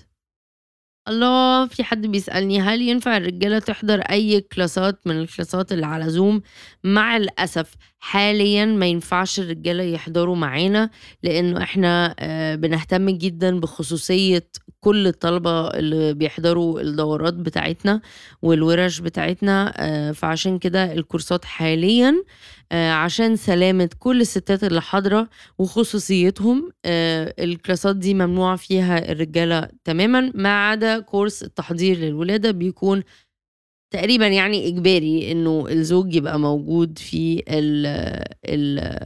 الله! 1.09 1.67
في 1.67 1.85
حد 1.85 2.07
بيسألني 2.07 2.61
هل 2.61 2.83
ينفع 2.83 3.17
الرجالة 3.17 3.59
تحضر 3.59 4.01
أي 4.01 4.41
كلاسات 4.41 5.01
من 5.07 5.19
الكلاسات 5.21 5.73
اللي 5.73 5.87
على 5.87 6.05
Zoom؟ 6.13 6.41
مع 6.85 7.17
الأسف 7.17 7.75
حاليًا 7.99 8.65
ما 8.65 8.87
ينفعش 8.87 9.41
الرجالة 9.41 9.83
يحضروا 9.85 10.37
معانا، 10.37 10.91
لإنه 11.23 11.63
إحنا 11.63 12.15
آآ 12.19 12.57
بنهتم 12.57 13.11
جدًا 13.11 13.61
بخصوصية 13.61 14.49
كل 14.81 15.07
الطلبة 15.07 15.69
اللي 15.69 16.15
بيحضروا 16.15 16.81
الدورات 16.81 17.35
بتاعتنا 17.35 18.01
والوِرَش 18.43 18.99
بتاعتنا، 19.01 19.73
آآ 19.77 20.13
فعشان 20.13 20.59
كده 20.59 20.93
الكورسات 20.93 21.45
حاليًا 21.45 22.15
عشان 22.73 23.37
سلامة 23.37 23.91
كل 23.99 24.21
الستات 24.21 24.65
اللي 24.65 24.81
حاضرة 24.83 25.29
وخصوصيتهم، 25.59 26.71
آآ 26.85 27.35
الكلاسات 27.39 27.97
دي 27.97 28.15
ممنوع 28.15 28.57
فيها 28.57 29.13
الرجالة 29.13 29.69
تمامًا، 29.85 30.33
ما 30.35 30.69
عدا 30.69 30.99
كورس 31.01 31.43
التحضير 31.43 31.99
للولادة 31.99 32.51
بيكون 32.51 33.03
تقريبًا 33.95 34.27
يعني 34.27 34.69
إجباري 34.69 35.33
إنه 35.33 35.67
الزوج 35.71 36.15
يبقى 36.15 36.39
موجود 36.41 36.99
في 36.99 37.43
ال 37.49 37.87
ال 38.47 39.01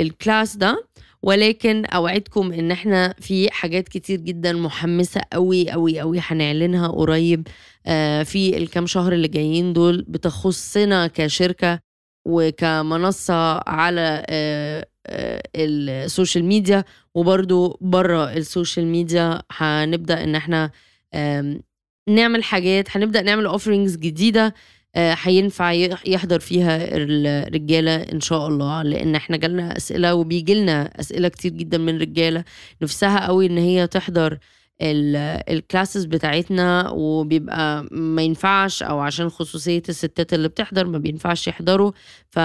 الclass 0.00 0.56
ده، 0.58 0.86
ولكن 1.22 1.84
أوعدكم 1.86 2.52
إن 2.52 2.70
إحنا 2.70 3.14
في 3.20 3.50
حاجات 3.50 3.88
كتير 3.88 4.20
جدًا 4.20 4.52
محمسة 4.52 5.20
أوي، 5.34 5.68
أوي، 5.74 6.02
أوي 6.02 6.18
هنعلنها 6.22 6.88
قريب. 6.88 7.48
آآ 7.86 8.24
في 8.24 8.56
الكام 8.56 8.86
شهر 8.86 9.12
اللي 9.12 9.28
جايين 9.28 9.72
دول 9.72 10.04
بتخصنا 10.08 11.06
كشركة 11.06 11.80
وكمنصة 12.24 13.60
على 13.68 14.24
آآ 14.28 14.86
آآ 15.06 15.42
ال 15.56 15.69
social 15.69 16.44
media، 16.44 16.84
وبرضه 17.14 17.78
برّه 17.80 18.32
ال 18.32 18.40
social 18.40 18.86
media 18.86 19.42
هنبدأ 19.52 20.36
إحنا 20.36 20.70
آمم 21.14 21.60
نعمل 22.08 22.44
حاجات، 22.44 22.96
هنبدأ 22.96 23.22
نعمل 23.22 23.58
offerings 23.58 23.98
جديدة 23.98 24.54
آآ 24.96 25.16
هينفع 25.22 25.72
يح 25.72 26.06
يحضر 26.06 26.40
فيها 26.40 26.78
الرجالة 26.96 27.94
إن 27.96 28.20
شاء 28.20 28.48
الله، 28.48 28.82
لإن 28.82 29.14
إحنا 29.14 29.36
جالنا 29.36 29.76
أسئلة 29.76 30.14
وبييجي 30.14 30.54
لنا 30.54 31.00
أسئلة 31.00 31.28
كتير 31.28 31.52
جدًا 31.52 31.78
من 31.78 31.98
رجالة. 31.98 32.44
نِفسها 32.82 33.18
أوي 33.18 33.46
إن 33.46 33.58
هي 33.58 33.86
تحضر 33.86 34.38
الكلاسز 34.84 36.04
بتاعتنا 36.04 36.90
وبيبقى 36.90 37.86
ما 37.90 38.22
ينفعش 38.22 38.82
أو 38.82 38.98
عشان 39.00 39.28
خصوصية 39.28 39.82
الستات 39.88 40.32
اللي 40.34 40.48
بتحضر 40.48 40.86
ما 40.86 40.98
بينفعش 40.98 41.48
يحضروا. 41.48 41.92
ف 42.30 42.38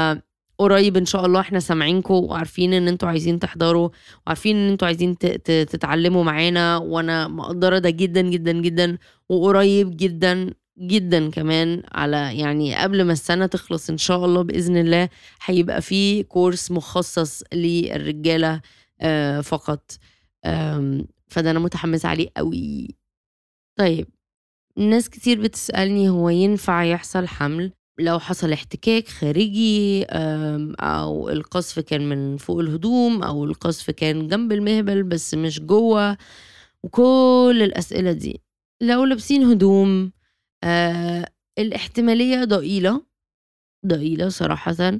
قريب 0.59 0.97
إن 0.97 1.05
شاء 1.05 1.25
الله 1.25 1.39
إحنا 1.39 1.59
سامعينكم 1.59 2.13
وعارفين 2.13 2.73
إن 2.73 2.87
أنتوا 2.87 3.09
عايزين 3.09 3.39
تحضروا 3.39 3.89
وعارفين 4.27 4.55
إن 4.57 4.69
أنتوا 4.69 4.87
عايزين 4.87 5.17
تتعلموا 5.45 6.23
معانا 6.23 6.77
وأنا 6.77 7.27
مقدرة 7.27 7.79
ده 7.79 7.89
جدا 7.89 8.21
جدا 8.21 8.51
جدا 8.51 8.97
وقريب 9.29 9.97
جدا 9.97 10.53
جدا 10.79 11.29
كمان 11.29 11.83
على 11.91 12.37
يعني 12.39 12.75
قبل 12.75 13.03
ما 13.03 13.13
السنة 13.13 13.45
تخلص 13.45 13.89
إن 13.89 13.97
شاء 13.97 14.25
الله 14.25 14.41
بإذن 14.41 14.77
الله 14.77 15.09
هيبقى 15.45 15.81
في 15.81 16.23
كورس 16.23 16.71
مخصص 16.71 17.43
للرجالة 17.53 18.61
آه، 19.01 19.41
فقط. 19.41 19.91
فده 21.29 21.51
أنا 21.51 21.59
متحمسه 21.59 22.09
عليه 22.09 22.29
قوي 22.37 22.87
طيب 23.79 24.07
ناس 24.77 25.09
كتير 25.09 25.41
بتسألني 25.41 26.09
هو 26.09 26.29
ينفع 26.29 26.83
يحصل 26.83 27.27
حمل 27.27 27.71
لو 27.99 28.19
حصل 28.19 28.53
احتكاك 28.53 29.07
خارجي 29.07 30.03
أو 30.81 31.29
القصف 31.29 31.79
كان 31.79 32.09
من 32.09 32.37
فوق 32.37 32.59
الهدوم 32.59 33.23
أو 33.23 33.45
القصف 33.45 33.91
كان 33.91 34.27
جنب 34.27 34.51
المهبل 34.51 35.03
بس 35.03 35.33
مش 35.35 35.61
جوه 35.61 36.17
وكل 36.83 37.59
الأسئلة 37.63 38.11
دي. 38.11 38.41
لو 38.83 39.05
لابسين 39.05 39.43
هدوم 39.43 40.11
آه 40.63 41.27
الاحتمالية 41.59 42.43
ضئيلة 42.45 43.03
ضئيلة 43.87 44.29
صراحةً. 44.29 44.99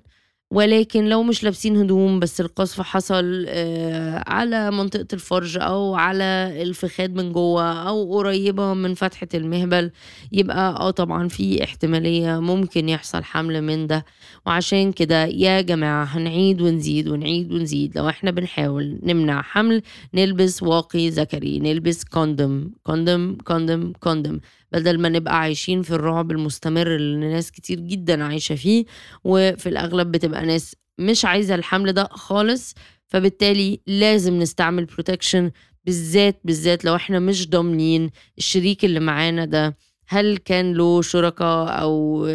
ولكن 0.51 1.05
لو 1.05 1.23
مش 1.23 1.43
لابسين 1.43 1.77
هدوم 1.77 2.19
بس 2.19 2.41
القصف 2.41 2.81
حصل 2.81 3.45
آه، 3.47 4.23
على 4.27 4.71
منطقة 4.71 5.07
الفرج 5.13 5.57
أو 5.61 5.95
على 5.95 6.23
الفخاد 6.61 7.15
من 7.15 7.31
جوه 7.33 7.73
أو 7.89 8.13
قريبة 8.17 8.73
من 8.73 8.93
فتحة 8.93 9.27
المهبل 9.33 9.91
يبقى 10.31 10.69
آه 10.79 10.91
طبعا 10.91 11.27
في 11.27 11.63
احتمالية 11.63 12.39
ممكن 12.39 12.89
يحصل 12.89 13.23
حمل 13.23 13.61
من 13.61 13.87
ده. 13.87 14.05
وعشان 14.45 14.91
كده 14.91 15.25
يا 15.25 15.61
جماعة 15.61 16.03
هنعيد 16.03 16.61
ونزيد 16.61 17.07
ونعيد 17.07 17.51
ونزيد. 17.53 17.97
لو 17.97 18.09
إحنا 18.09 18.31
بنحاول 18.31 18.99
نمنع 19.03 19.41
حمل 19.41 19.81
نلبس 20.13 20.63
واقي 20.63 21.09
ذكري 21.09 21.59
نلبس 21.59 22.03
condom 22.03 22.69
condom 22.83 23.37
condom 23.45 23.93
condom 23.99 24.39
بدل 24.71 24.99
ما 25.01 25.09
نبقى 25.09 25.39
عايشين 25.39 25.81
في 25.81 25.91
الرعب 25.91 26.31
المستمر 26.31 26.95
اللي 26.95 27.29
ناس 27.33 27.51
كتير 27.51 27.79
جدا 27.79 28.23
عايشة 28.23 28.55
فيه 28.55 28.85
وفي 29.23 29.69
الأغلب 29.69 30.11
بتبقى 30.11 30.45
ناس 30.45 30.75
مش 30.97 31.25
عايزة 31.25 31.55
الحمل 31.55 31.93
ده 31.93 32.03
خالص 32.11 32.75
فبالتالي 33.07 33.79
لازم 33.87 34.39
نستعمل 34.39 34.85
protection 34.85 35.51
بالذات 35.85 36.39
بالذات 36.43 36.85
لو 36.85 36.95
إحنا 36.95 37.19
مش 37.19 37.49
ضامنين 37.49 38.09
الشريك 38.37 38.85
اللي 38.85 38.99
معانا 38.99 39.45
ده 39.45 39.77
هل 40.07 40.37
كان 40.37 40.73
له 40.73 41.01
شركاء 41.01 41.81
أو 41.81 42.25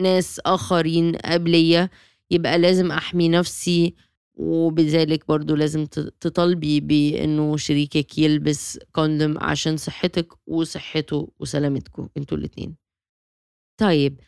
ناس 0.00 0.40
آخرين 0.46 1.16
قبلية 1.16 1.90
يبقى 2.30 2.58
لازم 2.58 2.92
أحمي 2.92 3.28
نفسي 3.28 3.94
وبذلك 4.34 5.28
برضو 5.28 5.54
لازم 5.54 5.86
تطالبي 6.20 6.80
بانه 6.80 7.56
شريكك 7.56 8.18
يلبس 8.18 8.78
كوندوم 8.92 9.38
عشان 9.38 9.76
صحتك 9.76 10.28
وصحته 10.46 11.28
وسلامتكم 11.40 12.08
أنتوا 12.16 12.38
الاتنين. 12.38 12.76
طيب 13.80 14.20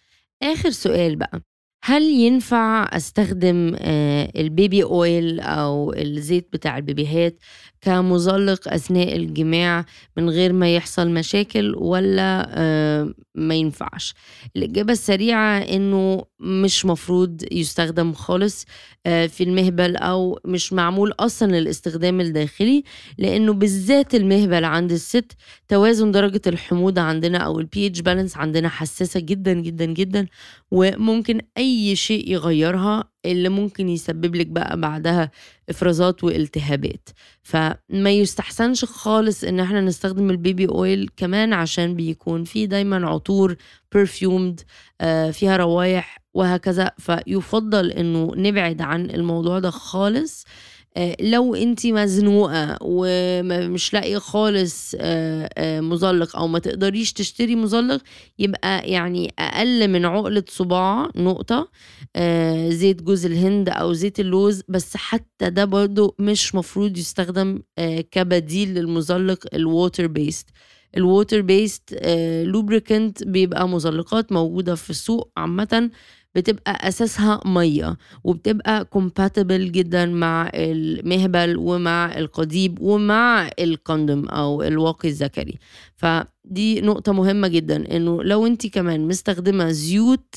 آخر 0.43 0.71
سؤال 0.71 1.17
بقى. 1.17 1.43
هل 1.85 2.03
ينفع 2.03 2.89
أستخدم 2.97 3.77
آه، 3.79 4.33
البيبي 4.37 4.83
أويل 4.83 5.41
أو 5.41 5.93
الزيت 5.93 6.49
بتاع 6.53 6.77
البيبيهات 6.79 7.39
كمزلق 7.81 8.69
أثناء 8.69 9.17
الجماع 9.17 9.85
من 10.17 10.31
غير 10.31 10.53
ما 10.53 10.75
يحصل 10.77 11.09
مشاكل 11.11 11.75
ولا 11.77 12.47
آه، 12.59 13.15
ما 13.35 13.55
ينفعش؟ 13.55 14.15
الإجابة 14.57 14.93
السريعة 14.93 15.59
إنه 15.59 16.25
مش 16.43 16.87
مفروض 16.87 17.43
يستخدم 17.53 18.13
خالص 18.13 18.67
آه، 19.07 19.27
في 19.27 19.45
المهبل 19.45 19.97
أو 19.97 20.41
مش 20.45 20.73
معمول 20.73 21.13
أصلا 21.21 21.53
للاستخدام 21.53 22.21
الداخلي 22.21 22.85
لأنه 23.19 23.53
بالذات 23.53 24.15
المهبل 24.15 24.65
عند 24.65 24.93
الست 24.93 25.33
توازن 25.69 26.11
درجة 26.13 26.41
الحموضة 26.47 27.01
عندنا 27.01 27.39
أو 27.39 27.61
ال 27.61 27.87
pH 27.87 28.01
balance 28.01 28.37
عندنا 28.37 28.69
حساسة 28.69 29.21
جدا 29.21 29.53
جدا 29.53 29.85
جدا 29.85 30.27
وممكن 30.71 31.41
أي 31.59 31.97
شيء 31.97 32.31
يغيرها 32.33 33.12
اللي 33.25 33.49
ممكن 33.49 33.89
يسبب 33.89 34.35
لك 34.37 34.47
بقى 34.47 34.81
بعدها 34.81 35.31
إفرازات 35.71 36.25
والتهابات. 36.25 37.09
فما 37.43 38.11
يستحسنش 38.11 38.85
خالص 38.85 39.45
إن 39.45 39.61
إحنا 39.61 39.81
نستخدم 39.81 40.31
البيبي 40.31 40.67
اويل 40.69 41.11
كمان 41.17 41.53
عشان 41.53 41.95
بيكون 41.97 42.45
فيه 42.45 42.67
دايما 42.67 43.09
عطور 43.09 43.57
برفيومد 43.95 44.61
آه، 45.01 45.31
فيها 45.31 45.57
روايح 45.57 46.19
وهكذا. 46.35 46.91
فيفضل 46.99 47.91
إنه 47.93 48.33
نبعد 48.37 48.83
عن 48.83 49.11
الموضوع 49.11 49.59
ده 49.59 49.71
خالص. 49.71 50.45
لو 51.21 51.55
انت 51.55 51.87
مزنوقة 51.87 52.79
ومش 52.83 53.93
لاقية 53.95 54.19
خالص 54.19 54.95
آه، 55.01 55.51
آه، 55.59 55.81
مزلق 55.81 56.37
أو 56.37 56.47
ما 56.47 56.59
تقدريش 56.59 57.13
تشتري 57.13 57.57
مزلق 57.57 58.03
يبقى 58.39 58.91
يعني 58.91 59.35
أقل 59.39 59.89
من 59.89 60.05
عقلة 60.05 60.45
صباع 60.49 61.11
نقطة 61.17 61.69
زيت 62.69 63.03
جوز 63.03 63.27
الهند 63.27 63.69
أو 63.69 63.93
زيت 63.93 64.21
اللوز 64.21 64.63
بس 64.69 64.97
حتى 64.97 65.51
ده 65.51 65.65
برضو 65.65 66.15
مش 66.19 66.55
مفروض 66.55 66.99
يستخدم 66.99 67.63
كبديل 68.11 68.75
للمزلق 68.75 69.39
ال 69.55 70.07
water-based 70.07 70.47
ال 70.97 71.41
water-based 71.41 71.99
lubricant 72.45 73.25
بيبقى 73.25 73.69
مزلقات 73.69 74.33
موجودة 74.33 74.75
في 74.75 74.91
السوق 74.91 75.31
عامة 75.37 75.91
بتبقى 76.35 76.89
أساسها 76.89 77.41
مية 77.47 77.97
وبتبقى 78.25 78.85
compatible 78.85 79.73
جدا 79.73 80.07
مع 80.07 80.51
المهبل 80.55 81.57
ومع 81.57 82.19
القضيب 82.19 82.81
ومع 82.81 83.51
ال 83.59 83.69
condom 83.69 84.29
أو 84.29 84.63
الواقي 84.63 85.09
الذكري. 85.09 85.59
فدي 85.97 86.81
نقطة 86.81 87.13
مهمة 87.13 87.49
جدا 87.49 87.97
إنه 87.97 88.23
لو 88.23 88.47
انت 88.47 88.67
كمان 88.67 89.09
مستخدمة 89.09 89.71
زيوت 89.71 90.35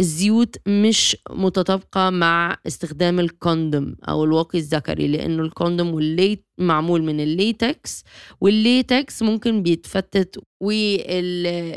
الزيوت 0.00 0.56
مش 0.68 1.16
متطابقة 1.30 2.10
مع 2.10 2.56
استخدام 2.66 3.20
ال 3.20 3.31
condom 3.31 3.96
أو 4.08 4.24
الواقي 4.24 4.58
الذكري 4.58 5.08
لأنه 5.08 5.42
ال 5.42 5.49
condom 5.49 5.94
والليت 5.94 6.46
معمول 6.58 7.02
من 7.02 7.20
ال 7.20 7.34
latex 7.34 8.04
وال 8.40 8.63
latex 8.63 9.22
ممكن 9.22 9.62
بيتفتت 9.62 10.38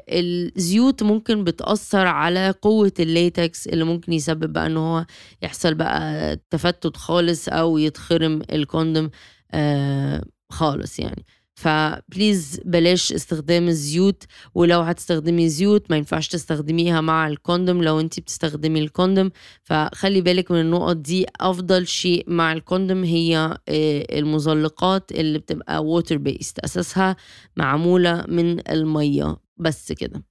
والزيوت 0.09 1.03
ممكن 1.03 1.43
بتأثر 1.43 2.07
على 2.07 2.53
قوة 2.61 2.91
الليتكس 2.99 3.67
اللي 3.67 3.83
ممكن 3.83 4.13
يسبب 4.13 4.53
بقى 4.53 4.65
إن 4.67 4.77
هو 4.77 5.05
يحصل 5.41 5.73
بقى 5.73 6.35
تفتت 6.49 6.97
خالص 6.97 7.49
أو 7.49 7.77
يتخرم 7.77 8.41
ال 8.51 8.60
condom 8.60 9.09
آه 9.51 10.23
خالص 10.49 10.99
يعني. 10.99 11.25
ف 11.57 11.72
please 11.72 12.61
بلاش 12.65 13.13
استخدام 13.13 13.67
الزيوت 13.67 14.23
ولو 14.55 14.81
هتستخدمي 14.81 15.49
زيوت 15.49 15.91
ما 15.91 15.97
ينفعش 15.97 16.27
تستخدميها 16.27 17.01
مع 17.01 17.27
ال 17.27 17.35
condom 17.35 17.83
لو 17.83 17.99
انت 17.99 18.19
بتستخدمي 18.19 18.79
ال 18.79 18.86
condom. 18.86 19.31
فخلي 19.63 20.21
بالك 20.21 20.51
من 20.51 20.61
النقط 20.61 20.95
دي 20.95 21.25
أفضل 21.41 21.87
شيء 21.87 22.23
مع 22.27 22.53
ال 22.53 22.61
condom 22.61 23.03
هي 23.03 23.37
آه، 23.69 24.19
المزلقات 24.19 25.11
اللي 25.11 25.39
بتبقى 25.39 25.83
water-based 25.83 26.59
أساسها 26.59 27.15
معمولة 27.55 28.25
من 28.27 28.69
المية 28.71 29.37
بس 29.57 29.91
كده. 29.91 30.23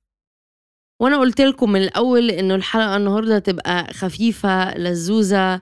وأنا 1.01 1.19
قلت 1.19 1.41
لكم 1.41 1.73
من 1.73 1.83
الأول 1.83 2.31
إنه 2.31 2.55
الحلقة 2.55 2.97
النهارده 2.97 3.39
تبقى 3.39 3.93
خفيفة 3.95 4.79
لزوزه 4.79 5.61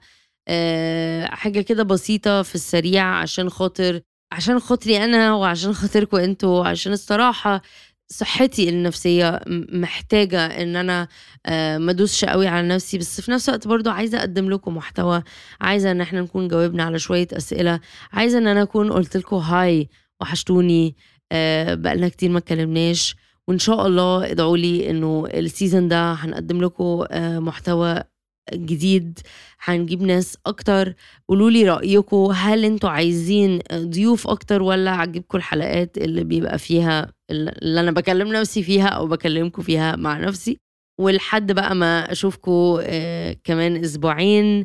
أه 0.48 1.27
حاجة 1.27 1.61
كده 1.61 1.83
بسيطة 1.83 2.42
في 2.42 2.55
السريع 2.55 3.05
عشان 3.05 3.50
خاطر 3.50 4.00
عشان 4.32 4.58
خاطري 4.60 5.04
أنا 5.04 5.34
وعشان 5.34 5.72
خاطركم 5.72 6.16
أنتوا 6.16 6.60
وعشان 6.60 6.92
الصراحة 6.92 7.62
صحتي 8.08 8.68
النفسية 8.68 9.40
محتاجة 9.72 10.46
إن 10.46 10.76
أنا 10.76 11.08
آه، 11.46 11.78
ما 11.78 11.90
أدوسش 11.90 12.24
قوي 12.24 12.46
على 12.46 12.68
نفسي. 12.68 12.98
بس 12.98 13.20
في 13.20 13.30
نفس 13.30 13.48
الوقت 13.48 13.68
برضو 13.68 13.90
عايزة 13.90 14.18
أقدم 14.18 14.50
لكم 14.50 14.76
محتوى 14.76 15.22
عايزة 15.60 15.90
إن 15.90 16.00
إحنا 16.00 16.20
نكون 16.20 16.48
جاوبنا 16.48 16.82
على 16.84 16.98
شوية 16.98 17.28
أسئلة 17.32 17.80
عايزة 18.12 18.38
إن 18.38 18.46
أنا 18.46 18.62
أكون 18.62 18.92
قلت 18.92 19.16
لكم 19.16 19.37
هاي 19.37 19.88
وحشتوني 20.20 20.96
آه، 21.32 21.74
بقالنا 21.74 22.08
كتير 22.08 22.30
ما 22.30 22.38
اتكلمناش. 22.38 23.16
وإن 23.48 23.58
شاء 23.58 23.87
الله 23.87 24.30
ادعوا 24.30 24.56
لي 24.56 24.90
إنه 24.90 25.26
السيزون 25.34 25.88
ده 25.88 26.12
هنقدم 26.12 26.60
لكم 26.62 27.04
آه، 27.10 27.38
محتوى 27.38 28.02
جديد 28.52 29.18
هنجيب 29.64 30.02
ناس 30.02 30.37
أكتر. 30.46 30.94
قولوا 31.28 31.50
لي 31.50 31.68
رايكم 31.68 32.16
هل 32.35 32.64
أنتوا 32.64 32.90
عايزين 32.90 33.59
ضيوف 33.74 34.28
أكتر 34.28 34.62
ولا 34.62 34.90
عجبكم 34.90 35.38
الحلقات 35.38 35.98
اللي 35.98 36.24
بيبقى 36.24 36.59
فيها 36.59 37.12
اللي 37.30 37.80
أنا 37.80 37.90
بكلم 37.90 38.33
نفسي 38.33 38.62
فيها 38.62 38.88
أو 38.88 39.07
بكلمكم 39.07 39.62
فيها 39.62 39.96
مع 39.96 40.18
نفسي؟ 40.18 40.59
ولحد 41.00 41.52
بقى 41.52 41.74
ما 41.74 42.12
اشوفكم 42.12 42.78
آه 42.83 43.37
كمان 43.44 43.76
أسبوعين 43.76 44.64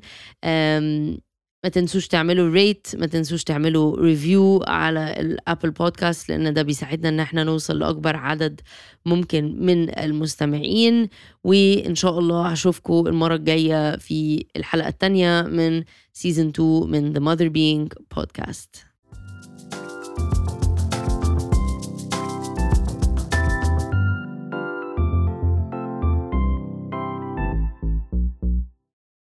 ما 1.64 1.70
تنسوش 1.70 2.08
تعملوا 2.08 2.50
rate 2.54 2.88
ما 2.94 3.08
تنسوش 3.08 3.44
تعملوا 3.44 3.98
review 3.98 4.64
على 4.68 5.20
ال 5.22 5.30
Apple 5.30 5.72
Podcast 5.72 6.30
لأن 6.30 6.54
ده 6.54 6.62
بيساعدنا 6.62 7.10
إن 7.10 7.20
إحنا 7.20 7.44
نوصل 7.44 7.80
لأكبر 7.80 8.16
عدد 8.16 8.62
ممكن 9.06 9.66
من 9.66 10.00
المستمعين. 10.00 11.10
وإن 11.44 11.96
شاء 11.96 12.20
الله 12.20 12.48
هشوفكم 12.48 13.08
المرة 13.08 13.36
الجاية 13.36 13.98
في 13.98 14.46
الحلقة 14.56 14.88
الثانية 14.88 15.42
من 15.42 15.84
سيزون 16.14 16.48
2 16.48 16.92
من 16.92 17.14
The 17.14 17.20
Mother 17.20 17.50
Being 17.54 18.04
بودكاست 18.16 18.89